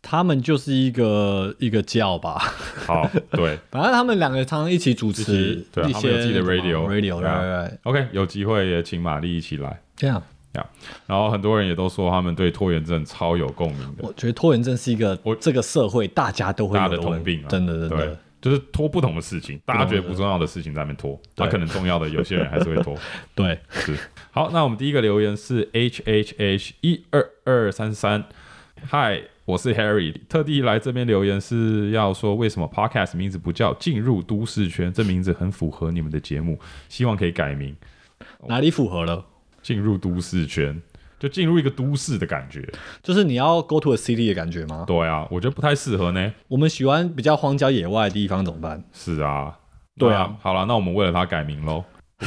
[0.03, 2.39] 他们就是一个一个教吧，
[2.87, 9.81] 好，对 反正他们两个常常一起主持对啊他们有自己的 radio radio，对啊对对对，，OK，有机会也请玛丽一起来。
[9.97, 10.23] 这样。
[11.07, 14.05] 然后很多人也都说他们对拖延症超有共鸣的。
[14.05, 17.49] 我，觉得拖延症是一个我这个社会大家都会有大的通病啊。
[17.49, 18.19] 真的真对的。
[18.41, 22.97] 就是拖不同的事情，大家觉得不重要的事情在那边拖，那对可能重要的有些人还是会拖。
[23.37, 23.95] 对，是，
[24.31, 28.25] 好，那我们第一个留言是 H H H 一二二三三，
[28.87, 37.77] 嗨，我是 Harry，特地来这边留言是要说为什么 Podcast 名字不叫进入都市圈，这名字很符合你们的节目，希望可以改名，
[38.49, 39.27] 哪里符合了？
[39.63, 40.81] 进入都市圈，
[41.19, 42.67] 就进入一个都市的感觉。
[43.03, 44.85] 就是你要 go to a city 的感觉吗？
[44.87, 46.33] 对啊，我觉得不太适合呢。
[46.49, 48.83] 我们喜欢比较荒郊野外的地方怎么办？
[48.93, 49.59] 是啊，
[49.99, 51.85] 对啊好了，那我们为了它改名喽，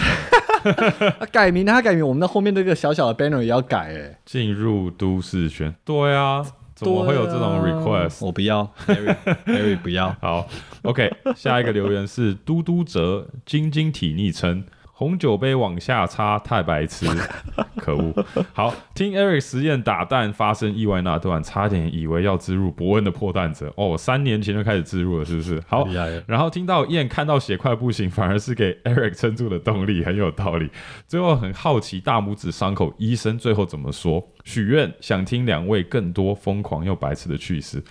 [1.20, 5.74] 啊、改名，他改名，我们的后面那个小小的 banner 也要改哎、进入都市圈。
[5.84, 8.26] 对啊，怎么会有这种 request？
[8.26, 9.16] 我不要，Harry
[9.46, 10.16] Harry 不要。
[10.22, 10.48] 好
[10.84, 14.64] ，OK，下一个留言是嘟嘟哲晶晶体昵称。
[14.96, 17.08] 红酒杯往下插，太白痴，
[17.78, 18.14] 可恶！
[18.54, 25.62] 好，听 Eric 实验打蛋发生意外那段，差点以为要植入伯恩的破蛋者哦，三年前就开始植入了，是不是？
[25.68, 25.88] 好
[26.28, 30.70] 然后听到燕看到血块不行，反而是给 Eric 撑住的动力，很有道理。
[31.08, 34.24] 最后很好奇大拇指伤口医生最后怎么说？
[34.46, 37.84] 许愿想听两位更多疯狂又白痴的趣事。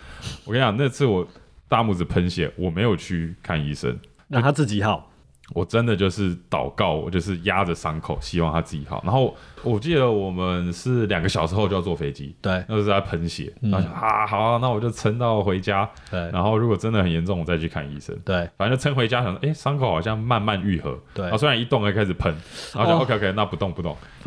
[0.44, 1.26] 我跟你讲，那次我
[1.68, 3.98] 大拇指喷血，我没有去看医生，
[4.28, 5.11] 让他自己好。
[5.54, 9.02] 我真的就是祷告，我就是压着伤口，希望他自己好。
[9.04, 15.88] 然后我记得我们是两个小时后就要坐飞机，对那时候在喷血，然后想啊好啊，那我就撑到回家。
[16.10, 18.16] 对然后如果真的很严重，我再去看医生。
[18.24, 20.98] 对反正就撑回家，想说，哎、伤口好像慢慢愈合。
[21.14, 22.34] 对然后虽然一动还开始喷，
[22.74, 23.96] 然后就、哦 OK OK，那不动不动，，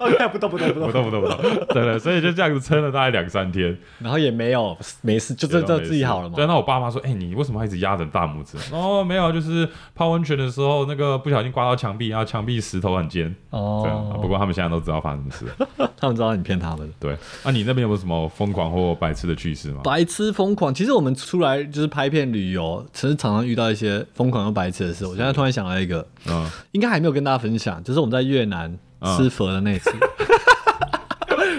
[0.00, 0.92] OK，不动不动不不。
[0.92, 1.38] 动不动不动，
[1.68, 6.46] 对对，所以就这样子撑了大概两三天，然后也没有没事，就这这自己好了嘛对，。
[6.46, 8.58] 那我爸妈说，哎、你为什么要一直压着大拇指？
[8.72, 13.29] 哦，没有，就是泡温泉的时候，那个不小心刮到墙壁，然后墙壁石头很尖。
[13.50, 13.56] 这
[13.88, 15.66] 样、啊不哦，过他们现在都知道发生什么事。
[15.96, 16.92] 他们知道你骗他们。
[16.98, 19.80] 对，那、你那边有没有什么疯狂或白痴的趣事吗？
[19.84, 25.06] 白痴疯狂，其实我们出来就是拍片旅游，其实常常遇到一些疯狂又白痴的事。
[25.06, 29.90] 我现在突然想到一个，嗯，应该还没有跟大家分享，就是我们在越南嗯吃佛的那次。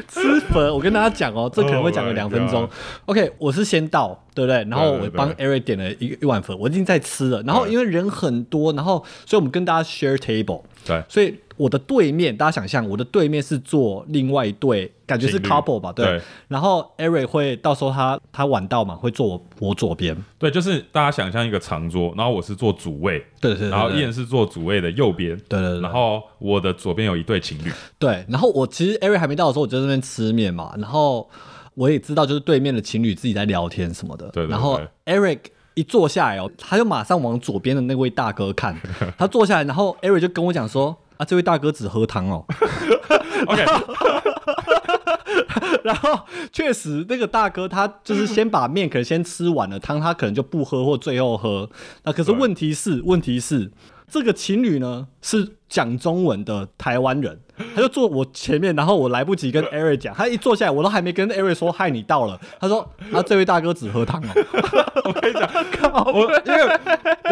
[0.07, 2.67] 吃佛，我跟大家讲哦，这可能会讲个 Oh 两分钟。
[3.05, 4.57] OK，我是先到，对不对？
[4.69, 7.41] 然后我帮 Eric 点了一一碗粉，我已经在吃了。
[7.43, 10.63] 然后因为人很多，然后所以我们跟大家 share table。
[10.85, 15.93] 对，所以我的对面，大家想象我的对面是坐另外一对，感觉是 couple 吧？
[15.93, 16.03] 对。
[16.07, 20.17] 对然后 Eric 会到时候他他晚到嘛，会坐我我左边。
[20.39, 31.29] 对，就是大家想象一个长桌，然后我是坐主位，对然后燕是坐主位的右边，对对对然后我的左边有一对情侣，对，然后我其实 Eric 还没到的时候，我就在那边吃面嘛，然后
[31.75, 34.25] 我也知道就是对面的情侣自己在聊天什么的。
[34.29, 35.41] 对对对然后 Eric
[35.75, 38.75] 一坐下来哦，他就马上往左边的那位大哥看，
[39.15, 40.97] 他坐下来，然后 Eric 就跟我讲说。
[41.21, 42.43] 啊，这位大哥只喝汤哦。
[43.45, 43.63] OK，
[45.85, 46.19] 然后
[46.51, 51.69] 确实，那个大哥他就是先把面可能先吃完了，汤他可能就不喝或最后喝。
[52.03, 53.71] 那可是问题是，问题是
[54.07, 57.39] 这个情侣呢是讲中文的台湾人，
[57.75, 62.39] 他就坐我前面，然后我来不及跟 Eric 讲，他一坐下来，我都还没跟 Eric 说嗨，你到了。
[62.59, 62.81] 他说
[63.13, 64.29] 啊，这位大哥只喝汤哦。
[65.05, 65.47] 我跟你讲，
[65.93, 66.79] 我因为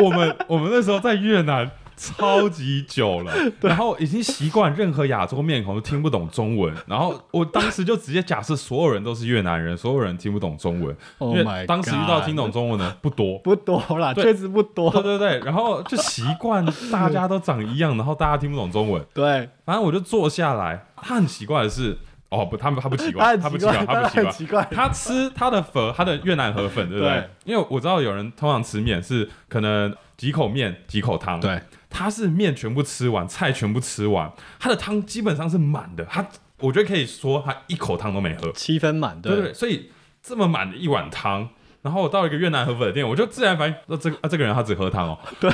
[0.03, 1.71] 我们我们那时候在越南。
[1.99, 14.89] 超级久了， 然后已经习惯任何亚洲面孔都听不懂中文，然后我当时就直接假设所有人都是越南人，所有人听不懂中文，Oh 因为当时遇到听懂中文的不多，不多啦，确实不多。
[14.89, 21.97] 对对对，然后就习惯大家都长一样，然后大家听不懂中文， 对，反正我就坐下来，他很奇怪的是，
[22.29, 24.67] 哦不，他们他不奇怪，他不奇怪，他不奇怪，很奇怪。
[24.71, 27.11] 他吃他的粉，他的越南河粉，对不对？
[27.13, 31.59] 对因为我知道有人通常吃面是可能几口面几口汤，对，
[31.89, 36.25] 他是面全部吃完，菜全部吃完，他的汤基本上是满的，他
[36.59, 39.33] 我觉得可以说他一口汤都没喝，七分满，对。
[39.33, 41.49] 对对，所以这么满的一碗汤，
[41.81, 45.49] 然后我到一个越南河粉的店，我就自然反应，说这个啊这个人他只喝汤哦， 对，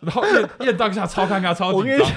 [0.00, 1.72] 然后燕燕当下超尴尬，超紧张。
[1.72, 2.10] 我跟你讲。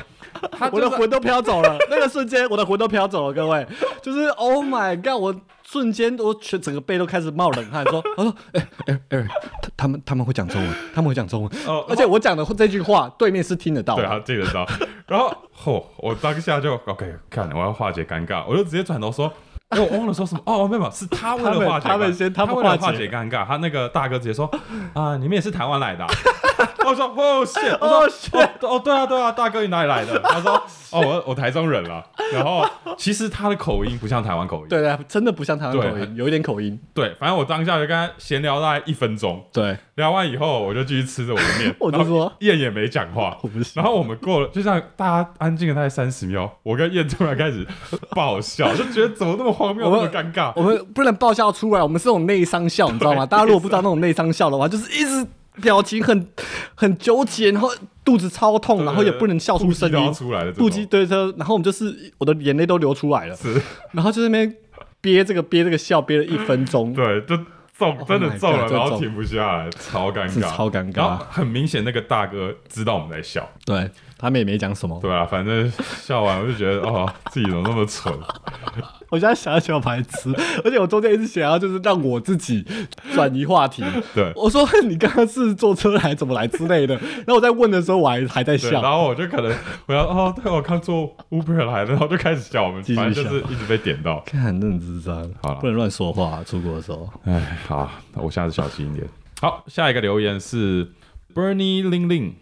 [0.54, 3.68] 他就是我的魂都飘走了，那个瞬间我的魂都飘走了，各位，
[4.02, 5.36] 就是 Oh my God，我
[5.72, 9.28] 瞬间我全整个背都开始冒冷汗，说， 他说，哎哎哎，
[9.62, 13.96] 他他们他们会讲中文，他们会讲中文，哦而且我讲的这句话对面是听得到。
[13.96, 14.68] 对，的，他记得到。
[15.08, 19.32] 然后，嚯、我当下就 OK，看我要化解尴尬，我就直接转头说。
[19.70, 20.42] 哎，我忘了说什么。
[20.46, 24.46] 哦，没有，是他为了化解，他们先他们为了化解尴尬，他那个大哥直接说
[24.94, 26.12] 啊，你们也是台湾来的啊、
[26.86, 30.20] 我说哦，谢，我说 Oh, 哦哦，对啊对啊，大哥你哪里来的？
[30.20, 30.54] 他说
[30.92, 32.04] 哦，我我台中人了。
[32.34, 32.66] 然后
[32.98, 36.80] 其实他的口音不像台湾口音，对对，真的不像台湾口音，有一点口音。
[36.94, 43.38] 对，反正我当下就跟他闲聊大概一分钟，对，聊完以后我就继续吃着我的面，我就说燕也没讲话。
[43.76, 47.66] 然后我们过了，就像大家安静了大概三十秒，我跟燕突然开始
[48.12, 50.52] 爆笑，就觉得怎么那么荒谬，那么尴尬。
[50.56, 53.26] 我们不能爆笑出来，我们是那种内伤笑，你知道吗？
[53.26, 55.28] 大家如果不知道那种内伤笑的话，就是一直
[55.62, 56.28] 表情很
[56.76, 57.70] 很纠结，然后
[58.06, 64.56] 肚子超痛，然后也不能笑出声音，出来的这种，腹肌对着，然后我们就是我的眼泪都流出来了，是，然后就在那边
[65.02, 67.36] 憋这个憋这个笑，憋了一分钟， 对，就
[67.78, 70.98] 中，真的中了 God，然后停不下来，超尴尬，超尴尬。
[70.98, 73.90] 然后很明显，那个大哥知道我们在笑，对
[74.22, 74.98] 他们也没讲什么。
[75.02, 78.14] 对啊，反正笑完我就觉得， 哦，自己怎么那么蠢？
[79.10, 82.66] 我现在想要小白痴，而且我中间一直想要就是让我自己
[83.14, 83.84] 转移话题。
[84.16, 84.32] 对。
[84.36, 88.90] 我说你刚刚是坐车来怎么来之类的，然后我在问的时候我还还在笑，然。
[88.90, 89.54] 后我就可能
[89.88, 94.22] 我要哦，对我刚坐 Uber 来的，然后就开始笑，我们反正就是一直被点到。
[94.26, 96.42] 看认智障，好了不能乱说话。
[96.46, 99.06] 出国的时候，哎，好，那我下次小心一点。
[99.42, 100.86] 好，下一个留言是
[101.34, 102.34] Bernie Ling Ling，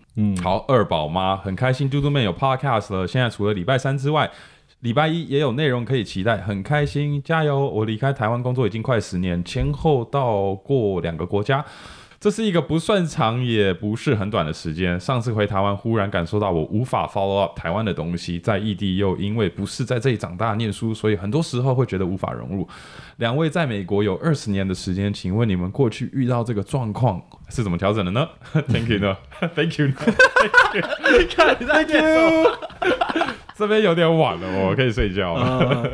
[0.43, 3.07] 好，二宝妈很开心，嘟嘟妹有 Podcast 了。
[3.07, 4.29] 现在除了礼拜三之外，
[4.81, 7.67] 礼拜一也有内容可以期待，很开心，加油！
[7.67, 11.63] 我离开台湾工作已经快十年，前后到过两个国家。
[12.19, 14.99] 这是一个不算长，也不是很短的时间。
[14.99, 22.67] 上次回台湾，忽然感受到我无法 follow up 台湾的东西，在异地又因为不是在这里长大念书，所以很多时候会觉得无法融入。
[23.17, 28.27] 两位在美国有二十年的时间，请问你们过去遇到这个状况是怎么调整的呢？
[28.67, 29.15] Thank you 呢
[29.55, 29.93] ？Thank you 呢
[31.33, 32.51] 看你在 Thank you。
[33.55, 35.89] 这边有点晚了，我可以睡觉了。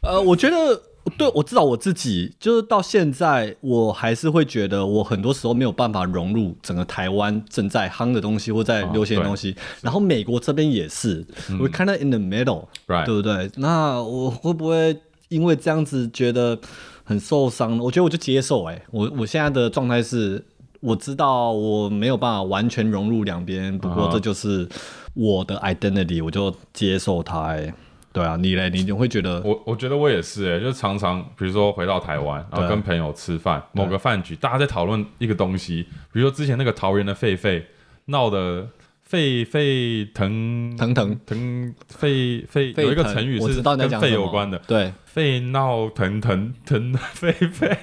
[0.00, 0.80] 呃，我觉得
[1.16, 9.54] 对我知道我自己，就是到现在，我还是会觉得我很多时候没有办法融入整个台湾正在夯的东西或在流行的东西。
[9.82, 11.26] 然后美国这边也是
[11.58, 12.64] ，，we kinda in the middle，、
[13.04, 13.50] 对不对？
[13.56, 14.96] 那我会不会
[15.28, 16.58] 因为这样子觉得
[17.04, 17.82] 很受伤呢？
[17.82, 18.74] 我觉得我就接受、欸。
[18.74, 20.44] 哎，我我现在的状态是。
[20.80, 24.68] 我知道我没有办法完全融入两边，不过这就是
[25.14, 27.74] 我的 identity，我就接受它、欸。
[28.16, 37.62] 对啊，你嘞，你你会觉得我我觉得我也是、欸，就常常比如说回到台湾，然后跟朋友吃饭，某个饭局，大家在讨论一个东西，比如说之前那个桃园的狒狒
[38.06, 38.66] 闹的
[39.02, 47.76] 沸沸腾腾腾腾沸沸，有一个成语是跟沸讲什么有关的，对沸闹腾腾腾沸沸。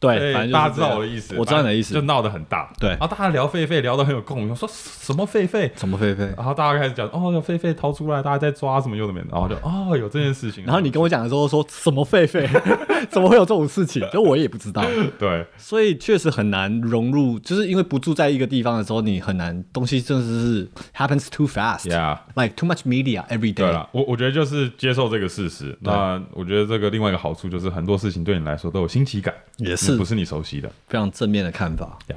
[0.00, 2.70] 对，反正大家知道我的意思，我知道你的意思就闹得很大。
[2.78, 5.70] 对然后大家聊狒狒，聊得很有共鸣，说什么狒狒？
[5.76, 6.34] 什么狒狒？
[6.36, 10.64] 然后大家开始讲，哦，有狒狒逃出来，大家在抓什么有的没的，然后就哦，有这件事情。
[10.64, 12.46] 然后你跟我讲的时候说什么狒狒？
[13.08, 14.06] 怎么会有这种事情？
[14.12, 14.84] 就我也不知道，
[15.18, 22.54] 对所以确实很难融入，就是因为不住在一个地方的时候，你很难东西真的是 happens too fast，yeah，like。
[22.58, 23.70] too much media every 对 day。
[23.70, 25.76] 了，我我觉得就是接受这个事实。
[25.80, 31.98] 那我觉得这个另外一个好处就是很多事情对你来说都有新奇感，也是不是你熟悉的非常正面的看法。
[32.08, 32.16] 呀。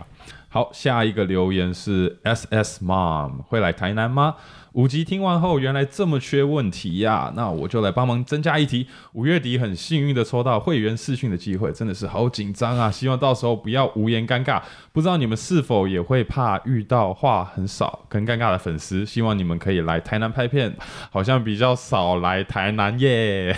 [0.49, 4.35] 好，下一个留言是 S S Mom 会来台南吗？
[4.73, 8.87] 五集听完后，原来这么缺问题呀、那我就来帮忙增加一题。
[9.11, 12.89] 五月底很幸运的抽到会员试训的机会，真的是好紧张啊！
[12.89, 14.61] 希望到时候不要无言尴尬。
[14.93, 19.05] 不知道你们是否也会怕遇到话很少跟尴尬的粉丝？
[19.05, 20.73] 希望你们可以来台南拍片，
[21.11, 23.53] 好像比较少来台南耶。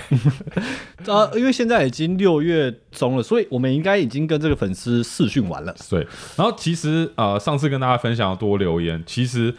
[1.05, 5.75] 呃，因为现在已经六月中了，所以我们应该已经跟这个粉丝试训完了。
[5.87, 5.99] 对，
[6.35, 9.53] 然后其实呃，上次跟大家分享的多留言，其实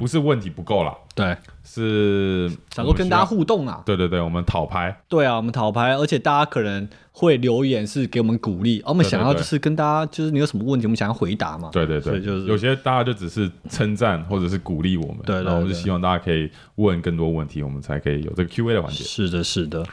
[0.00, 3.44] 不是问题不够啦，对，是想说跟大家互。
[3.44, 3.82] 动啊。
[3.84, 11.68] 对对对，我们讨拍，对啊，我们讨拍，而且大家可能会留言是给我们鼓励，而我们想要就是跟大家，就是你有什么问题，我们想要回答嘛。
[11.70, 19.04] 对对对，所以就是有些大家就只是称赞或者是鼓励我们，对对然后我们就希望大家可以问更多问题，我们才可以有这个 Q&A 的环节。
[19.04, 19.84] 是的，是的。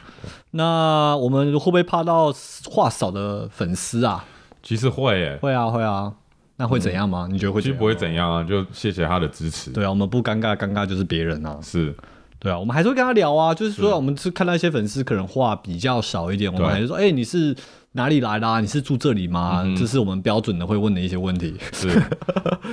[0.52, 2.32] 那我们会不会怕到
[2.70, 4.24] 话少的粉丝啊？
[4.62, 6.12] 其实会诶，会啊，会啊。
[6.58, 7.28] 那会怎样吗？
[7.30, 7.72] 你觉得会怎样？
[7.72, 9.70] 其实不会怎样啊，就谢谢他的支持。
[9.70, 11.56] 对啊，我们不尴尬，尴尬就是别人啊。
[11.62, 11.94] 是，
[12.40, 17.54] 对啊，我们还是会跟他聊啊，就是说我们是看到一些粉丝可能话比较少一点，我们对还是说，哎、你是
[17.92, 18.60] 哪里来的、啊？
[18.60, 19.62] 你是住这里吗？
[19.64, 21.56] 嗯这是我们标准的会问的一些问题。
[21.72, 21.88] 是。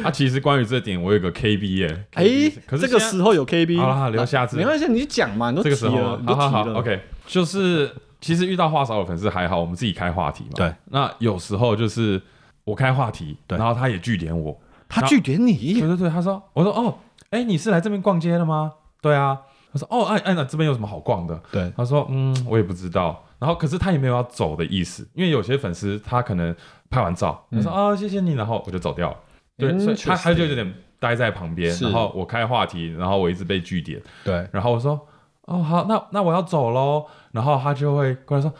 [0.03, 10.51] 啊，其实关于这点，我有个 KB 耶， 哎、KB 可是这个时候有 KB，好啦留下次没关系，你就讲嘛，你都这个时候提了，你都好好好，OK，就是其实遇到话少的粉丝还好，我们自己开话题嘛。
[10.55, 12.21] 对，那有时候就是
[12.66, 14.59] 我开话题，对然后他也拒点我。
[14.89, 16.99] 他拒点对你，对对对，他说，我说哦，
[17.30, 18.74] 哎，你是来这边逛街的吗？
[19.01, 19.39] 对啊。
[19.74, 21.38] 他说哦，哎哎，那这边有什么好逛的？
[21.51, 23.24] 对他说嗯，我也不知道。
[23.39, 26.55] 然后可是他也没有要走的意思，因为有些粉丝他可能
[26.89, 29.18] 拍完照，他说哦谢谢你，然后我就走掉了。
[29.57, 34.97] 对，所以他他就有点待在旁边，是然后我开话题，然后我一直被拒点，对，然后我说
[35.41, 38.53] 哦好，那那我要走喽，然后他就会过来说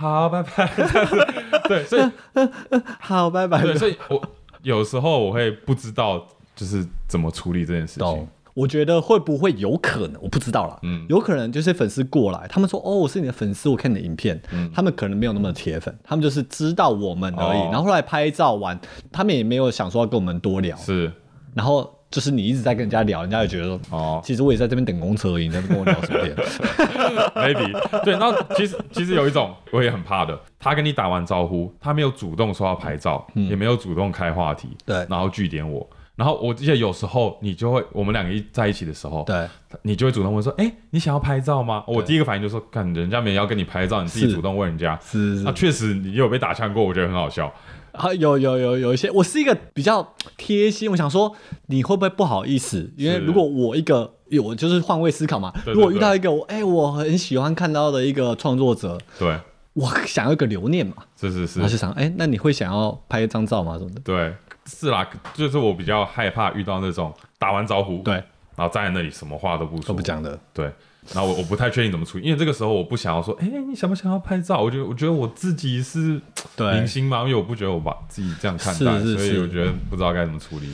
[0.00, 0.72] 好，拜拜。
[0.74, 1.26] 这样子
[1.68, 2.02] 对，所以
[2.98, 3.60] 好，拜拜。
[3.60, 4.22] 对，所以我
[4.62, 6.26] 有时候我会不知道
[6.56, 8.28] 就是怎么处理这件事情。。
[8.54, 10.78] 我觉得会不会有可能，我不知道啦。
[10.82, 14.40] 嗯有可能就是粉丝过来，他们说：“哦，我是你的粉丝，我看你的影片。
[14.74, 17.60] 他们可能没有那么铁粉，他们就是知道我们而已。
[17.60, 18.78] 哦然后后来拍照完，
[19.12, 20.76] 他们也没有想说要跟我们多聊。
[20.78, 21.12] 是
[21.54, 26.34] 然后就是你一直在跟人家聊，人家也觉得说：“哦其实我也在这边等公车而已，你在跟我聊什么天？
[27.36, 35.88] maybe 对，那其实其实有一种我也很怕的，他跟你打完招呼，他没有主动说要拍照，也没有主动开话题，对然后据点我。
[36.16, 39.48] 然后我记得有时候你就会，我们两个一在一起的时候，对，
[39.80, 47.50] 你就会主动问说：“哎、你想要拍照吗？”我第一个反应就说：“看，人家没要跟你拍照，你自己主动问人家。”是是那确实你有被打枪过，我觉得很好笑。
[47.92, 51.34] 啊，有有有有一些，我是一个比较贴心，我想说
[51.66, 52.92] 你会不会不好意思？
[52.96, 54.12] 因为如果我一个，
[54.42, 55.52] 我就是换位思考嘛。
[55.64, 59.38] 对对如果遇到一个我哎、我很喜欢看到的一个创作者，对，
[59.74, 63.78] 我想要一个留念嘛，是是是然后，就想哎、那你会想要拍一张照吗？
[63.78, 64.00] 什么的？
[64.00, 64.34] 对，
[64.66, 68.14] 是啦，就是我比较害怕遇到那种打完招呼，对，
[68.56, 70.38] 然后站在那里什么话都不说，都不讲的。
[70.52, 70.70] 对，
[71.14, 74.60] 然后我我不太确定怎么处理，因为这个时候我不想要说，哎、你想不想要拍照？
[74.60, 76.20] 我觉得我觉得我自己是
[76.58, 80.68] 明星嘛，因为我不觉得我把自己这样看待，是是是所以我觉得不知道该怎么处理。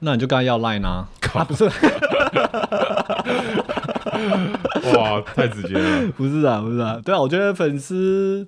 [0.00, 1.64] 那你就跟他要 line 啊，啊不是。
[4.96, 8.46] 哇，太直接了，不是啊不是啊，对啊，我觉得粉丝。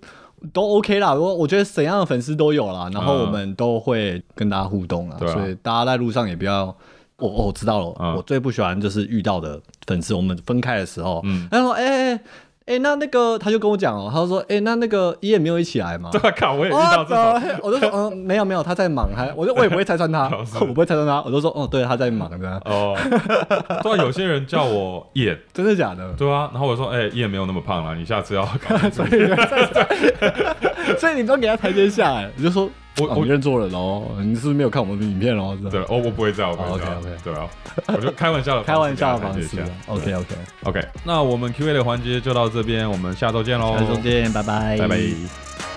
[0.53, 3.21] 都 OK 啦，我我觉得怎样的粉丝都有啦，然后嗯。
[3.21, 5.33] 我们都会跟大家互动啦，对啊。
[5.33, 6.77] 所以大家在路上也不要，
[7.23, 8.15] 我、哦、我知道了，嗯。
[8.17, 11.49] 我最不喜欢就是遇到的粉丝，我们分开的时候，嗯。
[11.51, 12.21] 他说哎哎
[12.65, 16.11] 哎，那那个他就跟我讲哦，他就说哎、那那个一也没有一起来吗？
[16.13, 20.59] 对啊，靠，我也遇到这种，哦我就说嗯没有没有他在忙，还我就我也不会拆穿他， 是。
[20.63, 22.97] 我不会拆穿他，我就说哦对他在忙的，哦，
[23.83, 26.13] 对啊，有些人叫我燕， 真的假的？
[26.13, 29.03] 对啊，然后我说，哎、燕没有那么胖了，你下次要搞清楚。
[30.99, 35.57] 所以你不要给他台阶下来，你就说我我认错人哦，你是不是没有看我们的影片哦？
[35.71, 36.95] 对，哦，我不会这样，我不会这样。
[36.95, 37.49] 哦，OK，OK 对啊，
[37.89, 39.73] 我就开玩笑的，开玩笑的方式给他台阶下。
[39.87, 45.72] ，OK OK，OK，那我们 Q&A 的环节就到这边，我们下周见喽，下周见，拜拜，拜拜。